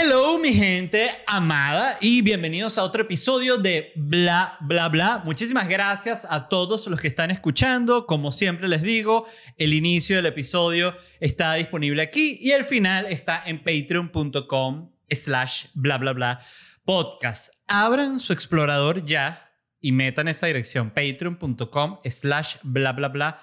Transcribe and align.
Hello, 0.00 0.38
mi 0.38 0.54
gente 0.54 1.10
amada, 1.26 1.98
y 2.00 2.22
bienvenidos 2.22 2.78
a 2.78 2.84
otro 2.84 3.02
episodio 3.02 3.56
de 3.56 3.90
Bla, 3.96 4.56
Bla, 4.60 4.88
Bla. 4.88 5.22
Muchísimas 5.24 5.68
gracias 5.68 6.24
a 6.30 6.48
todos 6.48 6.86
los 6.86 7.00
que 7.00 7.08
están 7.08 7.32
escuchando. 7.32 8.06
Como 8.06 8.30
siempre 8.30 8.68
les 8.68 8.82
digo, 8.82 9.26
el 9.56 9.74
inicio 9.74 10.14
del 10.14 10.26
episodio 10.26 10.94
está 11.18 11.54
disponible 11.54 12.00
aquí 12.00 12.38
y 12.40 12.52
el 12.52 12.64
final 12.64 13.06
está 13.06 13.42
en 13.44 13.58
patreon.com 13.58 14.92
slash 15.10 15.64
bla, 15.74 15.98
bla, 15.98 16.12
bla 16.12 16.40
podcast. 16.84 17.54
Abran 17.66 18.20
su 18.20 18.32
explorador 18.32 19.04
ya 19.04 19.50
y 19.80 19.90
metan 19.90 20.28
esa 20.28 20.46
dirección, 20.46 20.90
patreon.com 20.90 21.98
slash 22.04 22.58
bla, 22.62 22.92
bla, 22.92 23.08
bla 23.08 23.40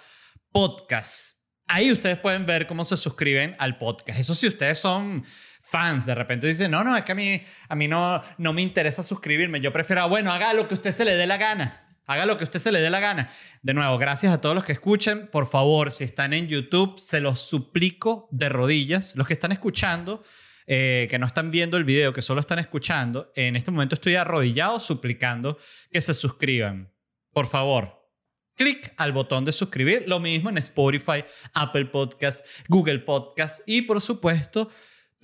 podcast. 0.53 1.35
Ahí 1.67 1.91
ustedes 1.91 2.17
pueden 2.19 2.45
ver 2.45 2.65
cómo 2.65 2.85
se 2.85 2.95
suscriben 2.95 3.55
al 3.59 3.77
podcast. 3.77 4.19
Eso 4.19 4.35
si 4.35 4.47
ustedes 4.47 4.77
son 4.79 5.25
fans, 5.67 6.05
de 6.05 6.15
repente 6.15 6.47
dicen, 6.47 6.71
no, 6.71 6.83
no, 6.83 6.95
es 6.95 7.03
que 7.03 7.11
a 7.11 7.15
mí, 7.15 7.41
a 7.67 7.75
mí 7.75 7.87
no, 7.87 8.21
no 8.37 8.53
me 8.53 8.61
interesa 8.61 9.03
suscribirme, 9.03 9.59
yo 9.59 9.73
prefiero, 9.73 10.03
ah, 10.03 10.07
bueno, 10.07 10.31
haga 10.31 10.53
lo 10.53 10.67
que 10.67 10.73
usted 10.73 10.91
se 10.91 11.05
le 11.05 11.15
dé 11.15 11.27
la 11.27 11.37
gana. 11.37 11.81
Haga 12.07 12.27
lo 12.27 12.37
que 12.37 12.43
usted 12.43 12.59
se 12.59 12.71
le 12.71 12.81
dé 12.81 12.89
la 12.91 12.99
gana. 12.99 13.29
De 13.63 13.73
nuevo, 13.73 13.97
gracias 13.97 14.31
a 14.31 14.39
todos 14.39 14.53
los 14.53 14.63
que 14.63 14.73
escuchen. 14.73 15.27
Por 15.27 15.47
favor, 15.47 15.91
si 15.91 16.03
están 16.03 16.33
en 16.33 16.47
YouTube, 16.47 16.99
se 16.99 17.19
los 17.19 17.41
suplico 17.41 18.29
de 18.31 18.49
rodillas. 18.49 19.15
Los 19.15 19.25
que 19.25 19.33
están 19.33 19.51
escuchando, 19.51 20.23
eh, 20.67 21.07
que 21.09 21.17
no 21.17 21.25
están 21.25 21.49
viendo 21.49 21.77
el 21.77 21.83
video, 21.83 22.13
que 22.13 22.21
solo 22.21 22.41
están 22.41 22.59
escuchando, 22.59 23.31
en 23.35 23.55
este 23.55 23.71
momento 23.71 23.95
estoy 23.95 24.15
arrodillado 24.15 24.79
suplicando 24.79 25.57
que 25.91 25.99
se 25.99 26.13
suscriban. 26.13 26.93
Por 27.33 27.47
favor, 27.47 28.07
clic 28.55 28.93
al 28.97 29.11
botón 29.11 29.43
de 29.43 29.51
suscribir. 29.51 30.03
Lo 30.07 30.19
mismo 30.19 30.51
en 30.51 30.59
Spotify, 30.59 31.23
Apple 31.53 31.85
Podcast, 31.85 32.45
Google 32.67 32.99
Podcast 32.99 33.61
y 33.65 33.81
por 33.81 33.99
supuesto 33.99 34.69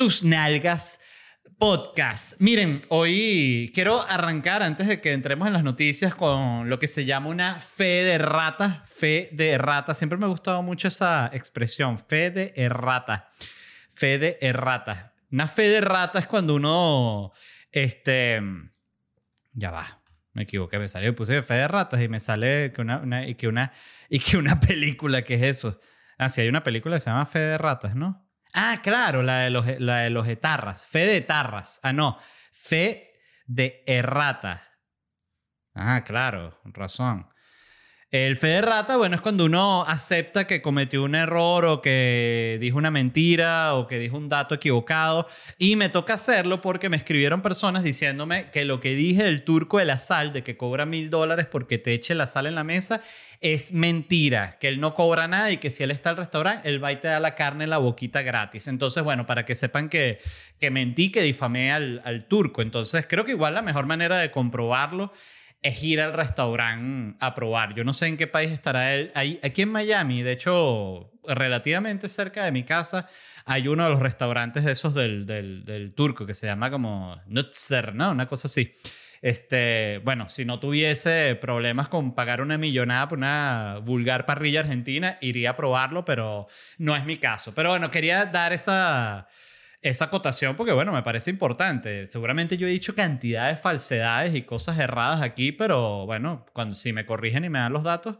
tus 0.02 0.24
nalgas 0.24 1.00
podcast. 1.60 2.34
Miren, 2.40 2.82
hoy 2.90 3.72
quiero 3.76 4.02
arrancar 4.02 4.64
antes 4.64 4.88
de 4.88 5.00
que 5.00 5.14
entremos 5.14 5.46
en 5.46 5.54
las 5.54 5.62
noticias 5.62 6.16
con 6.16 6.72
lo 6.72 6.80
que 6.80 6.88
se 6.88 7.06
llama 7.06 7.30
una 7.30 7.60
fe 7.60 8.04
de 8.04 8.18
rata. 8.18 8.84
Fe 8.88 9.30
de 9.32 9.52
errata. 9.52 9.94
Siempre 9.94 10.18
me 10.18 10.26
ha 10.26 10.30
gustado 10.30 10.64
mucho 10.64 10.88
esa 10.88 11.30
expresión, 11.32 12.00
fe 12.00 12.32
de 12.32 12.52
errata. 12.56 13.30
Fe 13.94 14.18
de 14.18 14.40
errata. 14.42 15.14
Una 15.32 15.48
fe 15.48 15.70
de 15.70 15.82
rata 15.82 16.18
es 16.18 16.26
cuando 16.26 16.56
uno, 16.56 17.32
este, 17.72 18.42
ya 19.54 19.70
va, 19.70 20.02
me 20.34 20.42
equivoqué, 20.42 20.80
me 20.80 20.88
salió, 20.88 21.14
puse 21.14 21.44
fe 21.44 21.54
de 21.54 21.68
ratas 21.68 22.02
y 22.02 22.08
me 22.08 22.20
sale 22.20 22.74
que 22.74 22.82
una, 22.82 23.28
y 23.28 23.36
que 23.36 23.48
una, 23.48 23.72
y 24.10 24.18
que 24.18 24.38
una 24.38 24.60
película, 24.68 25.22
que 25.22 25.36
es 25.36 25.44
eso? 25.44 25.80
Ah, 26.18 26.30
sí, 26.30 26.42
hay 26.42 26.48
una 26.48 26.64
película 26.64 26.96
que 26.96 27.02
se 27.02 27.12
llama 27.12 27.28
Fe 27.28 27.38
de 27.38 27.58
ratas, 27.60 27.96
¿no? 27.96 28.31
Ah, 28.54 28.80
claro, 28.84 29.24
la 29.24 29.40
de 29.40 29.50
los, 29.50 29.66
la 29.80 30.00
de 30.00 30.10
los 30.10 30.28
etarras. 30.28 30.86
Fe 30.86 31.06
de 31.06 31.18
etarras. 31.18 31.80
Ah, 31.84 31.94
no. 31.94 32.18
Fe 32.52 33.14
de 33.46 33.84
errata. 33.86 34.64
Ah, 35.74 36.04
claro, 36.06 36.60
razón. 36.66 37.28
El 38.12 38.36
fe 38.36 38.48
de 38.48 38.62
rata, 38.62 38.98
bueno, 38.98 39.16
es 39.16 39.22
cuando 39.22 39.46
uno 39.46 39.86
acepta 39.86 40.46
que 40.46 40.62
cometió 40.62 41.02
un 41.02 41.16
error 41.16 41.64
o 41.64 41.82
que 41.82 42.58
dijo 42.60 42.78
una 42.78 42.92
mentira 42.92 43.74
o 43.76 43.88
que 43.88 44.00
dijo 44.00 44.18
un 44.18 44.28
dato 44.28 44.54
equivocado. 44.54 45.28
Y 45.58 45.78
me 45.78 45.88
toca 45.88 46.16
hacerlo 46.16 46.60
porque 46.60 46.90
me 46.90 46.98
escribieron 46.98 47.42
personas 47.42 47.84
diciéndome 47.84 48.52
que 48.52 48.66
lo 48.66 48.82
que 48.82 48.96
dije 48.96 49.24
del 49.24 49.46
turco 49.46 49.78
de 49.78 49.86
la 49.86 49.98
sal, 49.98 50.34
de 50.34 50.44
que 50.44 50.58
cobra 50.58 50.86
mil 50.86 51.10
dólares 51.10 51.48
porque 51.50 51.78
te 51.78 51.94
eche 51.94 52.14
la 52.14 52.28
sal 52.28 52.48
en 52.48 52.56
la 52.56 52.66
mesa, 52.66 53.02
es 53.42 53.74
mentira, 53.74 54.58
que 54.60 54.68
él 54.68 54.80
no 54.80 54.94
cobra 54.94 55.28
nada 55.28 55.52
y 55.52 55.58
que 55.58 55.72
si 55.72 55.84
él 55.84 55.92
está 55.92 56.12
al 56.12 56.18
restaurante, 56.18 56.70
él 56.70 56.84
va 56.84 56.92
y 56.92 56.98
te 56.98 57.08
da 57.08 57.20
la 57.20 57.34
carne 57.34 57.64
en 57.64 57.72
la 57.72 57.80
boquita 57.80 58.22
gratis. 58.22 58.68
Entonces, 58.68 59.04
bueno, 59.04 59.26
para 59.26 59.46
que 59.46 59.56
sepan 59.56 59.90
que, 59.90 60.20
que 60.60 60.70
mentí, 60.70 61.12
que 61.12 61.22
difamé 61.22 61.72
al, 61.72 62.02
al 62.06 62.26
turco. 62.26 62.62
Entonces, 62.62 63.06
creo 63.10 63.26
que 63.26 63.32
igual 63.32 63.56
la 63.56 63.64
mejor 63.64 63.88
manera 63.88 64.20
de 64.20 64.30
comprobarlo 64.30 65.12
es 65.62 65.82
ir 65.84 66.02
al 66.02 66.14
restaurante 66.14 67.18
a 67.20 67.34
probar. 67.34 67.76
Yo 67.76 67.84
no 67.84 67.94
sé 67.94 68.08
en 68.08 68.18
qué 68.18 68.28
país 68.28 68.52
estará 68.52 68.94
él. 68.94 69.12
aquí 69.16 69.62
en 69.62 69.70
Miami, 69.70 70.24
de 70.24 70.32
hecho, 70.32 71.12
relativamente 71.24 72.10
cerca 72.10 72.46
de 72.46 72.52
mi 72.52 72.64
casa, 72.64 73.08
hay 73.46 73.68
uno 73.68 73.84
de 73.84 73.90
los 73.90 74.00
restaurantes 74.00 74.66
de 74.66 74.72
esos 74.72 74.94
del, 74.94 75.26
del, 75.26 75.94
turco 75.96 76.26
que 76.26 76.34
se 76.34 76.48
llama 76.48 76.72
como 76.72 77.20
Nutzer, 77.28 77.94
¿no? 77.94 78.12
Una 78.12 78.26
cosa 78.26 78.48
así. 78.48 78.74
Este, 79.22 80.02
bueno, 80.04 80.30
si 80.30 80.46
no 80.46 80.60
tuviese 80.60 81.36
problemas 81.36 81.90
con 81.90 82.16
pagar 82.16 82.42
una 82.42 82.58
millonada 82.58 83.08
por 83.08 83.20
una 83.20 83.80
vulgar 83.84 84.26
parrilla 84.26 84.62
argentina, 84.62 85.18
iría 85.22 85.52
a 85.52 85.56
probarlo, 85.56 86.04
pero 86.06 86.48
no 86.80 86.96
es 86.96 87.06
mi 87.06 87.18
caso. 87.18 87.54
Pero 87.54 87.70
bueno, 87.70 87.92
quería 87.92 88.26
dar 88.26 88.52
esa, 88.52 89.28
esa 89.82 90.06
acotación 90.06 90.56
porque, 90.56 90.74
bueno, 90.74 90.92
me 90.92 91.04
parece 91.04 91.30
importante. 91.30 92.08
Seguramente 92.08 92.58
yo 92.58 92.68
he 92.68 92.72
dicho 92.72 92.96
cantidad 92.96 93.50
de 93.50 93.58
falsedades 93.58 94.34
y 94.34 94.42
cosas 94.42 94.80
erradas 94.80 95.22
aquí, 95.22 95.52
pero 95.52 96.06
bueno, 96.08 96.46
cuando 96.54 96.74
si 96.74 96.92
me 96.92 97.06
corrigen 97.06 97.46
y 97.46 97.50
me 97.50 97.60
dan 97.60 97.74
los 97.74 97.84
datos, 97.84 98.18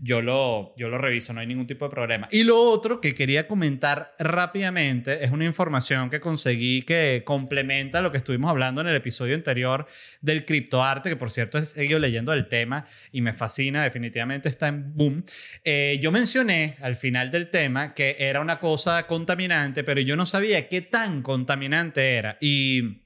yo 0.00 0.22
lo, 0.22 0.74
yo 0.76 0.88
lo 0.88 0.98
reviso, 0.98 1.32
no 1.32 1.40
hay 1.40 1.46
ningún 1.46 1.66
tipo 1.66 1.84
de 1.84 1.90
problema. 1.90 2.28
Y 2.30 2.44
lo 2.44 2.60
otro 2.60 3.00
que 3.00 3.14
quería 3.14 3.48
comentar 3.48 4.14
rápidamente 4.18 5.24
es 5.24 5.30
una 5.30 5.44
información 5.44 6.08
que 6.10 6.20
conseguí 6.20 6.82
que 6.82 7.22
complementa 7.24 8.00
lo 8.00 8.12
que 8.12 8.18
estuvimos 8.18 8.50
hablando 8.50 8.80
en 8.80 8.86
el 8.86 8.96
episodio 8.96 9.34
anterior 9.34 9.86
del 10.20 10.44
criptoarte, 10.44 11.08
que 11.08 11.16
por 11.16 11.30
cierto 11.30 11.58
he 11.58 11.66
seguido 11.66 11.98
leyendo 11.98 12.32
el 12.32 12.48
tema 12.48 12.84
y 13.10 13.22
me 13.22 13.32
fascina, 13.32 13.82
definitivamente 13.82 14.48
está 14.48 14.68
en 14.68 14.94
boom. 14.94 15.24
Eh, 15.64 15.98
yo 16.00 16.12
mencioné 16.12 16.76
al 16.80 16.96
final 16.96 17.30
del 17.30 17.50
tema 17.50 17.94
que 17.94 18.16
era 18.18 18.40
una 18.40 18.60
cosa 18.60 19.06
contaminante, 19.06 19.84
pero 19.84 20.00
yo 20.00 20.16
no 20.16 20.26
sabía 20.26 20.68
qué 20.68 20.82
tan 20.82 21.22
contaminante 21.22 22.14
era. 22.14 22.38
Y 22.40 23.02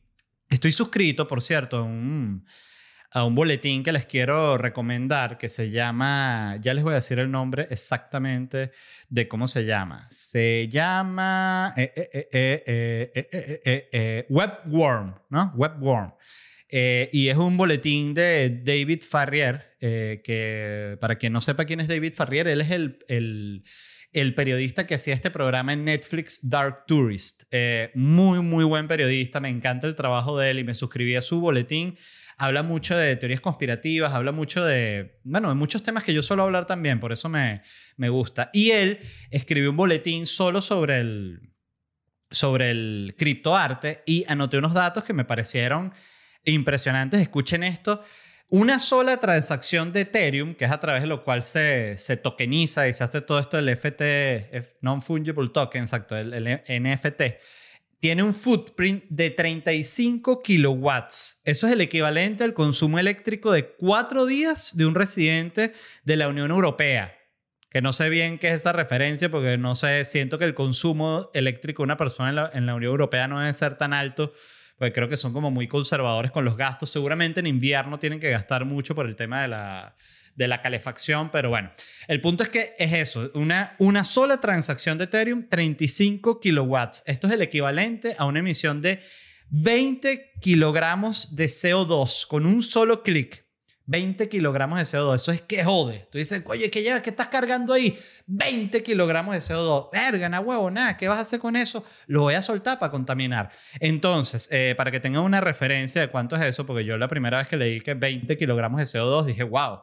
estoy 0.50 0.72
suscrito, 0.72 1.26
por 1.26 1.40
cierto, 1.40 1.78
a 1.78 1.82
un 1.82 2.44
a 3.14 3.24
un 3.24 3.34
boletín 3.34 3.82
que 3.82 3.92
les 3.92 4.06
quiero 4.06 4.56
recomendar 4.56 5.36
que 5.36 5.48
se 5.48 5.70
llama, 5.70 6.56
ya 6.60 6.72
les 6.72 6.82
voy 6.82 6.92
a 6.92 6.96
decir 6.96 7.18
el 7.18 7.30
nombre 7.30 7.66
exactamente 7.70 8.72
de 9.08 9.28
cómo 9.28 9.46
se 9.46 9.64
llama. 9.66 10.06
Se 10.08 10.68
llama 10.68 11.74
Webworm, 14.28 15.14
¿no? 15.28 15.52
Webworm. 15.54 16.12
y 16.70 17.28
es 17.28 17.36
un 17.36 17.56
boletín 17.58 18.14
de 18.14 18.62
David 18.64 19.02
Farrier, 19.06 19.76
que 19.78 20.96
para 21.00 21.16
quien 21.16 21.34
no 21.34 21.42
sepa 21.42 21.66
quién 21.66 21.80
es 21.80 21.88
David 21.88 22.14
Farrier, 22.14 22.48
él 22.48 22.62
es 22.62 22.70
el, 22.70 23.04
el, 23.08 23.64
el 24.12 24.34
periodista 24.34 24.86
que 24.86 24.94
hacía 24.94 25.14
este 25.14 25.30
programa 25.30 25.72
en 25.72 25.84
Netflix, 25.84 26.48
Dark 26.48 26.84
Tourist. 26.86 27.44
muy, 27.94 28.40
muy 28.40 28.64
buen 28.64 28.88
periodista, 28.88 29.40
me 29.40 29.48
encanta 29.48 29.86
el 29.86 29.94
trabajo 29.94 30.38
de 30.38 30.50
él 30.50 30.58
y 30.58 30.64
me 30.64 30.74
suscribí 30.74 31.14
a 31.16 31.22
su 31.22 31.40
boletín 31.40 31.96
habla 32.42 32.62
mucho 32.62 32.96
de 32.96 33.14
teorías 33.16 33.40
conspirativas, 33.40 34.12
habla 34.12 34.32
mucho 34.32 34.64
de, 34.64 35.20
bueno, 35.22 35.48
de 35.48 35.54
muchos 35.54 35.82
temas 35.82 36.02
que 36.02 36.12
yo 36.12 36.22
suelo 36.22 36.42
hablar 36.42 36.66
también, 36.66 36.98
por 36.98 37.12
eso 37.12 37.28
me, 37.28 37.62
me 37.96 38.08
gusta. 38.08 38.50
Y 38.52 38.70
él 38.70 38.98
escribió 39.30 39.70
un 39.70 39.76
boletín 39.76 40.26
solo 40.26 40.60
sobre 40.60 40.98
el, 40.98 41.52
sobre 42.30 42.72
el 42.72 43.14
criptoarte 43.16 44.02
y 44.06 44.24
anoté 44.28 44.58
unos 44.58 44.74
datos 44.74 45.04
que 45.04 45.12
me 45.12 45.24
parecieron 45.24 45.92
impresionantes. 46.44 47.20
Escuchen 47.20 47.62
esto. 47.62 48.02
Una 48.54 48.78
sola 48.78 49.16
transacción 49.16 49.92
de 49.92 50.02
Ethereum, 50.02 50.54
que 50.54 50.66
es 50.66 50.70
a 50.70 50.78
través 50.78 51.00
de 51.00 51.08
lo 51.08 51.24
cual 51.24 51.42
se, 51.42 51.96
tokeniza 52.22 52.86
y 52.86 52.92
se 52.92 53.02
hace 53.02 53.22
todo 53.22 53.38
esto 53.38 53.56
del 53.56 53.74
FT, 53.74 54.76
Non-Fungible 54.82 55.48
Token, 55.48 55.80
exacto, 55.80 56.14
el, 56.14 56.34
el 56.34 56.82
NFT, 56.82 57.22
tiene 57.98 58.22
un 58.22 58.34
footprint 58.34 59.04
de 59.08 59.30
35 59.30 60.42
kilowatts. 60.42 61.40
Eso 61.46 61.66
es 61.66 61.72
el 61.72 61.80
equivalente 61.80 62.44
al 62.44 62.52
consumo 62.52 62.98
eléctrico 62.98 63.52
de 63.52 63.70
cuatro 63.70 64.26
días 64.26 64.76
de 64.76 64.84
un 64.84 64.94
residente 64.94 65.72
de 66.04 66.16
la 66.18 66.28
Unión 66.28 66.50
Europea. 66.50 67.16
Que 67.70 67.80
no 67.80 67.94
sé 67.94 68.10
bien 68.10 68.38
qué 68.38 68.48
es 68.48 68.56
esa 68.56 68.72
referencia 68.72 69.30
porque 69.30 69.56
no 69.56 69.74
sé, 69.74 70.04
siento 70.04 70.38
que 70.38 70.44
el 70.44 70.52
consumo 70.52 71.30
eléctrico 71.32 71.80
de 71.80 71.84
una 71.84 71.96
persona 71.96 72.28
en 72.28 72.36
la, 72.36 72.50
en 72.52 72.66
la 72.66 72.74
Unión 72.74 72.90
Europea 72.90 73.28
no 73.28 73.40
debe 73.40 73.54
ser 73.54 73.78
tan 73.78 73.94
alto 73.94 74.34
porque 74.82 74.94
creo 74.94 75.08
que 75.08 75.16
son 75.16 75.32
como 75.32 75.48
muy 75.48 75.68
conservadores 75.68 76.32
con 76.32 76.44
los 76.44 76.56
gastos. 76.56 76.90
Seguramente 76.90 77.38
en 77.38 77.46
invierno 77.46 78.00
tienen 78.00 78.18
que 78.18 78.28
gastar 78.30 78.64
mucho 78.64 78.96
por 78.96 79.06
el 79.06 79.14
tema 79.14 79.42
de 79.42 79.46
la, 79.46 79.94
de 80.34 80.48
la 80.48 80.60
calefacción, 80.60 81.30
pero 81.30 81.50
bueno, 81.50 81.70
el 82.08 82.20
punto 82.20 82.42
es 82.42 82.48
que 82.48 82.74
es 82.76 82.92
eso, 82.92 83.30
una, 83.34 83.76
una 83.78 84.02
sola 84.02 84.40
transacción 84.40 84.98
de 84.98 85.04
Ethereum, 85.04 85.48
35 85.48 86.40
kilowatts. 86.40 87.04
Esto 87.06 87.28
es 87.28 87.34
el 87.34 87.42
equivalente 87.42 88.16
a 88.18 88.24
una 88.24 88.40
emisión 88.40 88.82
de 88.82 88.98
20 89.50 90.32
kilogramos 90.40 91.36
de 91.36 91.44
CO2 91.44 92.26
con 92.26 92.44
un 92.44 92.60
solo 92.60 93.04
clic. 93.04 93.41
20 93.86 94.28
kilogramos 94.28 94.78
de 94.78 94.84
CO2. 94.84 95.14
Eso 95.14 95.32
es 95.32 95.42
que 95.42 95.64
jode. 95.64 96.08
Tú 96.10 96.18
dices, 96.18 96.42
oye, 96.46 96.70
¿qué, 96.70 96.82
llevas? 96.82 97.02
¿qué 97.02 97.10
estás 97.10 97.28
cargando 97.28 97.72
ahí? 97.72 97.98
20 98.26 98.82
kilogramos 98.82 99.34
de 99.34 99.40
CO2. 99.40 99.90
Verga, 99.92 100.28
na 100.28 100.40
huevo, 100.40 100.70
nada. 100.70 100.96
¿Qué 100.96 101.08
vas 101.08 101.18
a 101.18 101.22
hacer 101.22 101.40
con 101.40 101.56
eso? 101.56 101.84
Lo 102.06 102.22
voy 102.22 102.34
a 102.34 102.42
soltar 102.42 102.78
para 102.78 102.90
contaminar. 102.90 103.50
Entonces, 103.80 104.48
eh, 104.50 104.74
para 104.76 104.90
que 104.90 105.00
tengan 105.00 105.22
una 105.22 105.40
referencia 105.40 106.00
de 106.00 106.08
cuánto 106.08 106.36
es 106.36 106.42
eso, 106.42 106.66
porque 106.66 106.84
yo 106.84 106.96
la 106.96 107.08
primera 107.08 107.38
vez 107.38 107.48
que 107.48 107.56
leí 107.56 107.80
que 107.80 107.94
20 107.94 108.36
kilogramos 108.36 108.78
de 108.78 108.84
CO2 108.84 109.24
dije, 109.26 109.42
wow, 109.42 109.80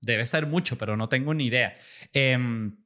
debe 0.00 0.24
ser 0.26 0.46
mucho, 0.46 0.76
pero 0.78 0.96
no 0.96 1.08
tengo 1.08 1.34
ni 1.34 1.46
idea. 1.46 1.74
Em, 2.12 2.76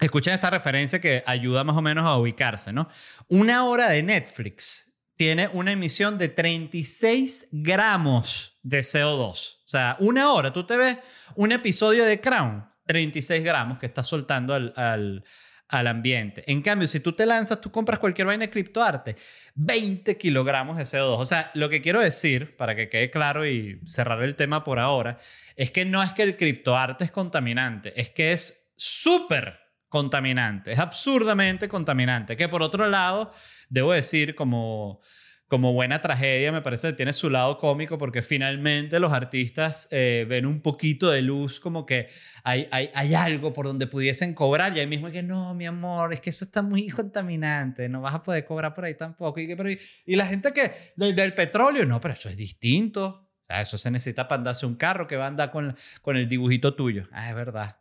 escuchen 0.00 0.34
esta 0.34 0.50
referencia 0.50 1.00
que 1.00 1.22
ayuda 1.26 1.64
más 1.64 1.76
o 1.76 1.82
menos 1.82 2.04
a 2.04 2.16
ubicarse, 2.16 2.72
¿no? 2.72 2.88
Una 3.28 3.64
hora 3.64 3.90
de 3.90 4.02
Netflix 4.02 4.87
tiene 5.18 5.48
una 5.52 5.72
emisión 5.72 6.16
de 6.16 6.28
36 6.28 7.48
gramos 7.50 8.56
de 8.62 8.80
CO2. 8.80 9.56
O 9.56 9.68
sea, 9.68 9.96
una 9.98 10.32
hora, 10.32 10.52
tú 10.52 10.64
te 10.64 10.76
ves 10.76 10.98
un 11.34 11.50
episodio 11.50 12.04
de 12.04 12.20
Crown, 12.20 12.64
36 12.86 13.42
gramos 13.42 13.78
que 13.78 13.86
está 13.86 14.04
soltando 14.04 14.54
al, 14.54 14.72
al, 14.76 15.24
al 15.66 15.86
ambiente. 15.88 16.44
En 16.46 16.62
cambio, 16.62 16.86
si 16.86 17.00
tú 17.00 17.14
te 17.14 17.26
lanzas, 17.26 17.60
tú 17.60 17.72
compras 17.72 17.98
cualquier 17.98 18.28
vaina 18.28 18.44
de 18.44 18.50
criptoarte, 18.50 19.16
20 19.56 20.16
kilogramos 20.16 20.76
de 20.76 20.84
CO2. 20.84 21.18
O 21.18 21.26
sea, 21.26 21.50
lo 21.54 21.68
que 21.68 21.82
quiero 21.82 21.98
decir, 21.98 22.56
para 22.56 22.76
que 22.76 22.88
quede 22.88 23.10
claro 23.10 23.44
y 23.44 23.80
cerrar 23.86 24.22
el 24.22 24.36
tema 24.36 24.62
por 24.62 24.78
ahora, 24.78 25.18
es 25.56 25.72
que 25.72 25.84
no 25.84 26.00
es 26.00 26.12
que 26.12 26.22
el 26.22 26.36
criptoarte 26.36 27.02
es 27.02 27.10
contaminante, 27.10 27.92
es 28.00 28.10
que 28.10 28.30
es 28.30 28.70
súper 28.76 29.67
contaminante, 29.88 30.72
es 30.72 30.78
absurdamente 30.78 31.68
contaminante. 31.68 32.36
Que 32.36 32.48
por 32.48 32.62
otro 32.62 32.88
lado, 32.88 33.32
debo 33.68 33.92
decir, 33.92 34.34
como 34.34 35.00
como 35.48 35.72
buena 35.72 36.00
tragedia, 36.00 36.52
me 36.52 36.60
parece 36.60 36.88
que 36.88 36.92
tiene 36.92 37.14
su 37.14 37.30
lado 37.30 37.56
cómico 37.56 37.96
porque 37.96 38.20
finalmente 38.20 39.00
los 39.00 39.12
artistas 39.12 39.88
eh, 39.90 40.26
ven 40.28 40.44
un 40.44 40.60
poquito 40.60 41.10
de 41.10 41.22
luz, 41.22 41.58
como 41.58 41.86
que 41.86 42.06
hay, 42.44 42.68
hay, 42.70 42.90
hay, 42.94 43.14
algo 43.14 43.54
por 43.54 43.66
donde 43.66 43.86
pudiesen 43.86 44.34
cobrar 44.34 44.76
y 44.76 44.80
ahí 44.80 44.86
mismo 44.86 45.10
que 45.10 45.22
no, 45.22 45.54
mi 45.54 45.64
amor, 45.64 46.12
es 46.12 46.20
que 46.20 46.30
eso 46.30 46.44
está 46.44 46.60
muy 46.60 46.88
contaminante, 46.90 47.88
no 47.88 48.02
vas 48.02 48.14
a 48.14 48.22
poder 48.22 48.44
cobrar 48.44 48.74
por 48.74 48.84
ahí 48.84 48.94
tampoco. 48.94 49.40
Y, 49.40 49.46
que, 49.46 49.78
y, 50.04 50.16
la 50.16 50.26
gente 50.26 50.52
que 50.52 50.70
del, 50.96 51.32
petróleo, 51.32 51.86
no, 51.86 51.98
pero 51.98 52.12
eso 52.12 52.28
es 52.28 52.36
distinto. 52.36 53.30
eso 53.48 53.78
se 53.78 53.90
necesita 53.90 54.28
para 54.28 54.40
andarse 54.40 54.66
un 54.66 54.74
carro 54.74 55.06
que 55.06 55.16
va 55.16 55.24
a 55.24 55.28
andar 55.28 55.50
con, 55.50 55.74
con 56.02 56.18
el 56.18 56.28
dibujito 56.28 56.74
tuyo. 56.74 57.08
Ah, 57.10 57.30
es 57.30 57.34
verdad. 57.34 57.78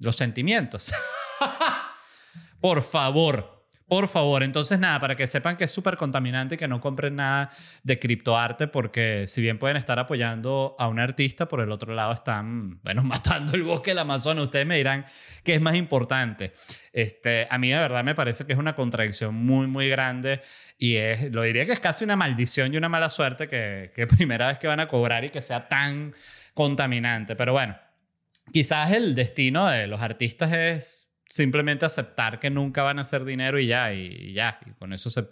Los 0.00 0.16
sentimientos. 0.16 0.92
por 2.60 2.82
favor, 2.82 3.60
por 3.90 4.06
favor, 4.06 4.44
entonces 4.44 4.78
nada, 4.78 5.00
para 5.00 5.16
que 5.16 5.26
sepan 5.26 5.56
que 5.56 5.64
es 5.64 5.70
súper 5.72 5.96
contaminante 5.96 6.54
y 6.54 6.58
que 6.58 6.68
no 6.68 6.80
compren 6.80 7.16
nada 7.16 7.50
de 7.82 7.98
criptoarte, 7.98 8.68
porque 8.68 9.24
si 9.26 9.42
bien 9.42 9.58
pueden 9.58 9.76
estar 9.76 9.98
apoyando 9.98 10.76
a 10.78 10.86
un 10.86 11.00
artista, 11.00 11.48
por 11.48 11.60
el 11.60 11.72
otro 11.72 11.92
lado 11.92 12.12
están, 12.12 12.80
bueno, 12.84 13.02
matando 13.04 13.52
el 13.52 13.64
bosque 13.64 13.90
del 13.90 13.98
Amazonas. 13.98 14.44
Ustedes 14.44 14.64
me 14.64 14.76
dirán 14.76 15.04
qué 15.42 15.56
es 15.56 15.60
más 15.60 15.74
importante. 15.74 16.54
Este, 16.92 17.48
a 17.50 17.58
mí 17.58 17.68
de 17.68 17.80
verdad 17.80 18.04
me 18.04 18.14
parece 18.14 18.46
que 18.46 18.52
es 18.52 18.58
una 18.60 18.76
contradicción 18.76 19.34
muy, 19.34 19.66
muy 19.66 19.88
grande 19.88 20.40
y 20.78 20.94
es, 20.94 21.32
lo 21.32 21.42
diría 21.42 21.66
que 21.66 21.72
es 21.72 21.80
casi 21.80 22.04
una 22.04 22.14
maldición 22.14 22.72
y 22.72 22.76
una 22.76 22.88
mala 22.88 23.10
suerte 23.10 23.48
que, 23.48 23.90
que 23.92 24.06
primera 24.06 24.46
vez 24.46 24.58
que 24.58 24.68
van 24.68 24.78
a 24.78 24.86
cobrar 24.86 25.24
y 25.24 25.30
que 25.30 25.42
sea 25.42 25.68
tan 25.68 26.14
contaminante. 26.54 27.34
Pero 27.34 27.54
bueno, 27.54 27.76
quizás 28.52 28.92
el 28.92 29.14
destino 29.14 29.66
de 29.66 29.86
los 29.86 30.00
artistas 30.00 30.52
es 30.52 31.10
simplemente 31.28 31.86
aceptar 31.86 32.40
que 32.40 32.50
nunca 32.50 32.82
van 32.82 32.98
a 32.98 33.02
hacer 33.02 33.24
dinero 33.24 33.58
y 33.58 33.66
ya, 33.68 33.92
y, 33.92 34.32
ya, 34.32 34.58
y 34.66 34.72
con 34.72 34.92
eso 34.92 35.10
se 35.10 35.26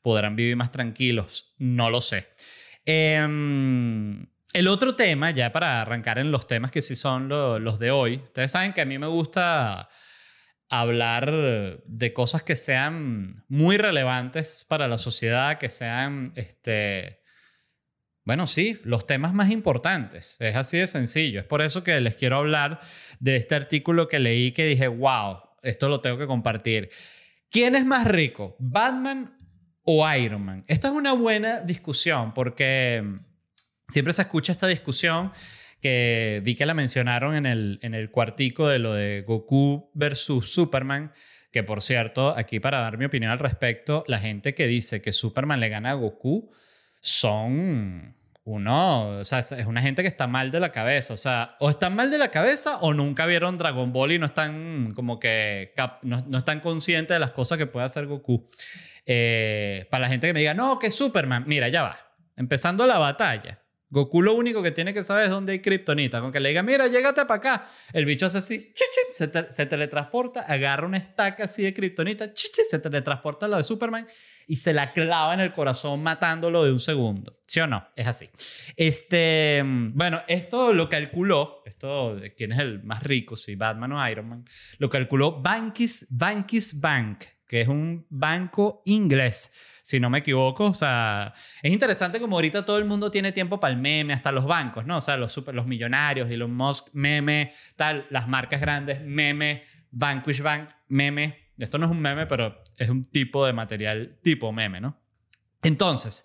podrán 0.00 0.34
vivir 0.34 0.56
más 0.56 0.72
tranquilos. 0.72 1.54
No 1.58 1.90
lo 1.90 2.00
sé. 2.00 2.28
Em, 2.84 4.26
el 4.52 4.68
otro 4.68 4.96
tema, 4.96 5.30
ya 5.30 5.52
para 5.52 5.80
arrancar 5.80 6.18
en 6.18 6.30
los 6.30 6.46
temas 6.46 6.70
que 6.70 6.82
sí 6.82 6.96
son 6.96 7.28
los 7.28 7.78
de 7.78 7.90
hoy, 7.90 8.16
ustedes 8.16 8.50
saben 8.50 8.72
que 8.72 8.80
a 8.80 8.86
mí 8.86 8.98
me 8.98 9.06
gusta 9.06 9.88
hablar 10.68 11.30
de 11.84 12.12
cosas 12.12 12.42
que 12.42 12.56
sean 12.56 13.44
muy 13.48 13.76
relevantes 13.76 14.64
para 14.68 14.88
la 14.88 14.98
sociedad, 14.98 15.58
que 15.58 15.68
sean, 15.68 16.32
este, 16.34 17.21
bueno, 18.24 18.46
sí, 18.46 18.78
los 18.84 19.06
temas 19.06 19.34
más 19.34 19.50
importantes. 19.50 20.36
Es 20.38 20.54
así 20.54 20.78
de 20.78 20.86
sencillo. 20.86 21.40
Es 21.40 21.46
por 21.46 21.60
eso 21.60 21.82
que 21.82 22.00
les 22.00 22.14
quiero 22.14 22.36
hablar 22.36 22.80
de 23.18 23.36
este 23.36 23.54
artículo 23.54 24.06
que 24.06 24.20
leí 24.20 24.52
que 24.52 24.64
dije, 24.66 24.86
wow, 24.86 25.38
esto 25.62 25.88
lo 25.88 26.00
tengo 26.00 26.18
que 26.18 26.26
compartir. 26.26 26.90
¿Quién 27.50 27.74
es 27.74 27.84
más 27.84 28.06
rico, 28.06 28.56
Batman 28.58 29.36
o 29.82 30.08
Iron 30.14 30.42
Man? 30.42 30.64
Esta 30.68 30.88
es 30.88 30.94
una 30.94 31.12
buena 31.12 31.60
discusión 31.62 32.32
porque 32.32 33.04
siempre 33.88 34.12
se 34.12 34.22
escucha 34.22 34.52
esta 34.52 34.68
discusión 34.68 35.32
que 35.80 36.40
vi 36.44 36.54
que 36.54 36.64
la 36.64 36.74
mencionaron 36.74 37.34
en 37.34 37.44
el, 37.44 37.80
en 37.82 37.94
el 37.94 38.10
cuartico 38.10 38.68
de 38.68 38.78
lo 38.78 38.94
de 38.94 39.22
Goku 39.26 39.90
versus 39.94 40.52
Superman, 40.52 41.12
que 41.50 41.64
por 41.64 41.82
cierto, 41.82 42.36
aquí 42.36 42.60
para 42.60 42.78
dar 42.78 42.98
mi 42.98 43.04
opinión 43.04 43.32
al 43.32 43.40
respecto, 43.40 44.04
la 44.06 44.20
gente 44.20 44.54
que 44.54 44.68
dice 44.68 45.02
que 45.02 45.12
Superman 45.12 45.58
le 45.58 45.68
gana 45.68 45.90
a 45.90 45.94
Goku 45.94 46.52
son 47.02 48.14
uno, 48.44 49.18
o 49.18 49.24
sea, 49.24 49.40
es 49.40 49.66
una 49.66 49.82
gente 49.82 50.02
que 50.02 50.08
está 50.08 50.26
mal 50.26 50.50
de 50.50 50.58
la 50.58 50.72
cabeza, 50.72 51.14
o 51.14 51.16
sea, 51.16 51.56
o 51.60 51.70
están 51.70 51.94
mal 51.94 52.10
de 52.10 52.18
la 52.18 52.28
cabeza 52.28 52.78
o 52.78 52.94
nunca 52.94 53.26
vieron 53.26 53.58
Dragon 53.58 53.92
Ball 53.92 54.12
y 54.12 54.18
no 54.18 54.26
están 54.26 54.92
como 54.94 55.20
que, 55.20 55.74
no, 56.02 56.38
están 56.38 56.60
conscientes 56.60 57.14
de 57.14 57.20
las 57.20 57.32
cosas 57.32 57.58
que 57.58 57.66
puede 57.66 57.86
hacer 57.86 58.06
Goku. 58.06 58.48
Eh, 59.04 59.86
para 59.90 60.02
la 60.02 60.08
gente 60.08 60.28
que 60.28 60.32
me 60.32 60.40
diga, 60.40 60.54
no, 60.54 60.78
que 60.78 60.90
Superman, 60.90 61.44
mira, 61.46 61.68
ya 61.68 61.82
va, 61.82 61.98
empezando 62.36 62.86
la 62.86 62.98
batalla. 62.98 63.61
Goku 63.92 64.22
lo 64.22 64.32
único 64.32 64.62
que 64.62 64.70
tiene 64.70 64.94
que 64.94 65.02
saber 65.02 65.24
es 65.24 65.30
dónde 65.30 65.52
hay 65.52 65.58
Kryptonita. 65.58 66.22
Con 66.22 66.32
que 66.32 66.40
le 66.40 66.48
diga, 66.48 66.62
mira, 66.62 66.86
llégate 66.86 67.26
para 67.26 67.34
acá. 67.34 67.68
El 67.92 68.06
bicho 68.06 68.24
hace 68.24 68.38
así, 68.38 68.72
chichi, 68.72 69.00
se, 69.12 69.52
se, 69.52 69.66
teletransporta, 69.66 70.40
agarra 70.40 70.86
una 70.86 70.96
estaca 70.96 71.44
así 71.44 71.62
de 71.62 71.74
Kryptonita, 71.74 72.32
chichi, 72.32 72.62
se 72.66 72.78
teletransporta 72.78 73.44
a 73.44 73.50
lo 73.50 73.58
de 73.58 73.64
Superman 73.64 74.06
y 74.46 74.56
se 74.56 74.72
la 74.72 74.94
clava 74.94 75.34
en 75.34 75.40
el 75.40 75.52
corazón 75.52 76.02
matándolo 76.02 76.64
de 76.64 76.72
un 76.72 76.80
segundo. 76.80 77.42
¿Sí 77.46 77.60
o 77.60 77.66
no? 77.66 77.86
Es 77.94 78.06
así. 78.06 78.30
Este, 78.78 79.62
bueno, 79.62 80.22
esto 80.26 80.72
lo 80.72 80.88
calculó, 80.88 81.62
esto 81.66 82.16
de 82.16 82.34
quién 82.34 82.52
es 82.52 82.60
el 82.60 82.82
más 82.82 83.02
rico, 83.02 83.36
si 83.36 83.56
Batman 83.56 83.92
o 83.92 84.08
Iron 84.08 84.26
Man, 84.26 84.44
lo 84.78 84.88
calculó 84.88 85.42
Bankis, 85.42 86.06
Bankis 86.08 86.80
Bank, 86.80 87.24
que 87.46 87.60
es 87.60 87.68
un 87.68 88.06
banco 88.08 88.80
inglés 88.86 89.52
si 89.82 90.00
no 90.00 90.08
me 90.08 90.18
equivoco. 90.18 90.66
O 90.66 90.74
sea, 90.74 91.34
es 91.62 91.72
interesante 91.72 92.20
como 92.20 92.36
ahorita 92.36 92.64
todo 92.64 92.78
el 92.78 92.84
mundo 92.84 93.10
tiene 93.10 93.32
tiempo 93.32 93.60
para 93.60 93.74
el 93.74 93.80
meme, 93.80 94.14
hasta 94.14 94.32
los 94.32 94.46
bancos, 94.46 94.86
¿no? 94.86 94.96
O 94.96 95.00
sea, 95.00 95.16
los, 95.16 95.32
super, 95.32 95.54
los 95.54 95.66
millonarios, 95.66 96.30
Elon 96.30 96.54
Musk, 96.54 96.88
meme, 96.92 97.52
tal, 97.76 98.06
las 98.10 98.28
marcas 98.28 98.60
grandes, 98.60 99.02
meme, 99.02 99.64
Vanquish 99.90 100.40
Bank, 100.40 100.70
meme. 100.88 101.50
Esto 101.58 101.78
no 101.78 101.86
es 101.86 101.92
un 101.92 102.00
meme, 102.00 102.26
pero 102.26 102.62
es 102.78 102.88
un 102.88 103.04
tipo 103.04 103.44
de 103.44 103.52
material 103.52 104.18
tipo 104.22 104.52
meme, 104.52 104.80
¿no? 104.80 104.98
Entonces, 105.62 106.24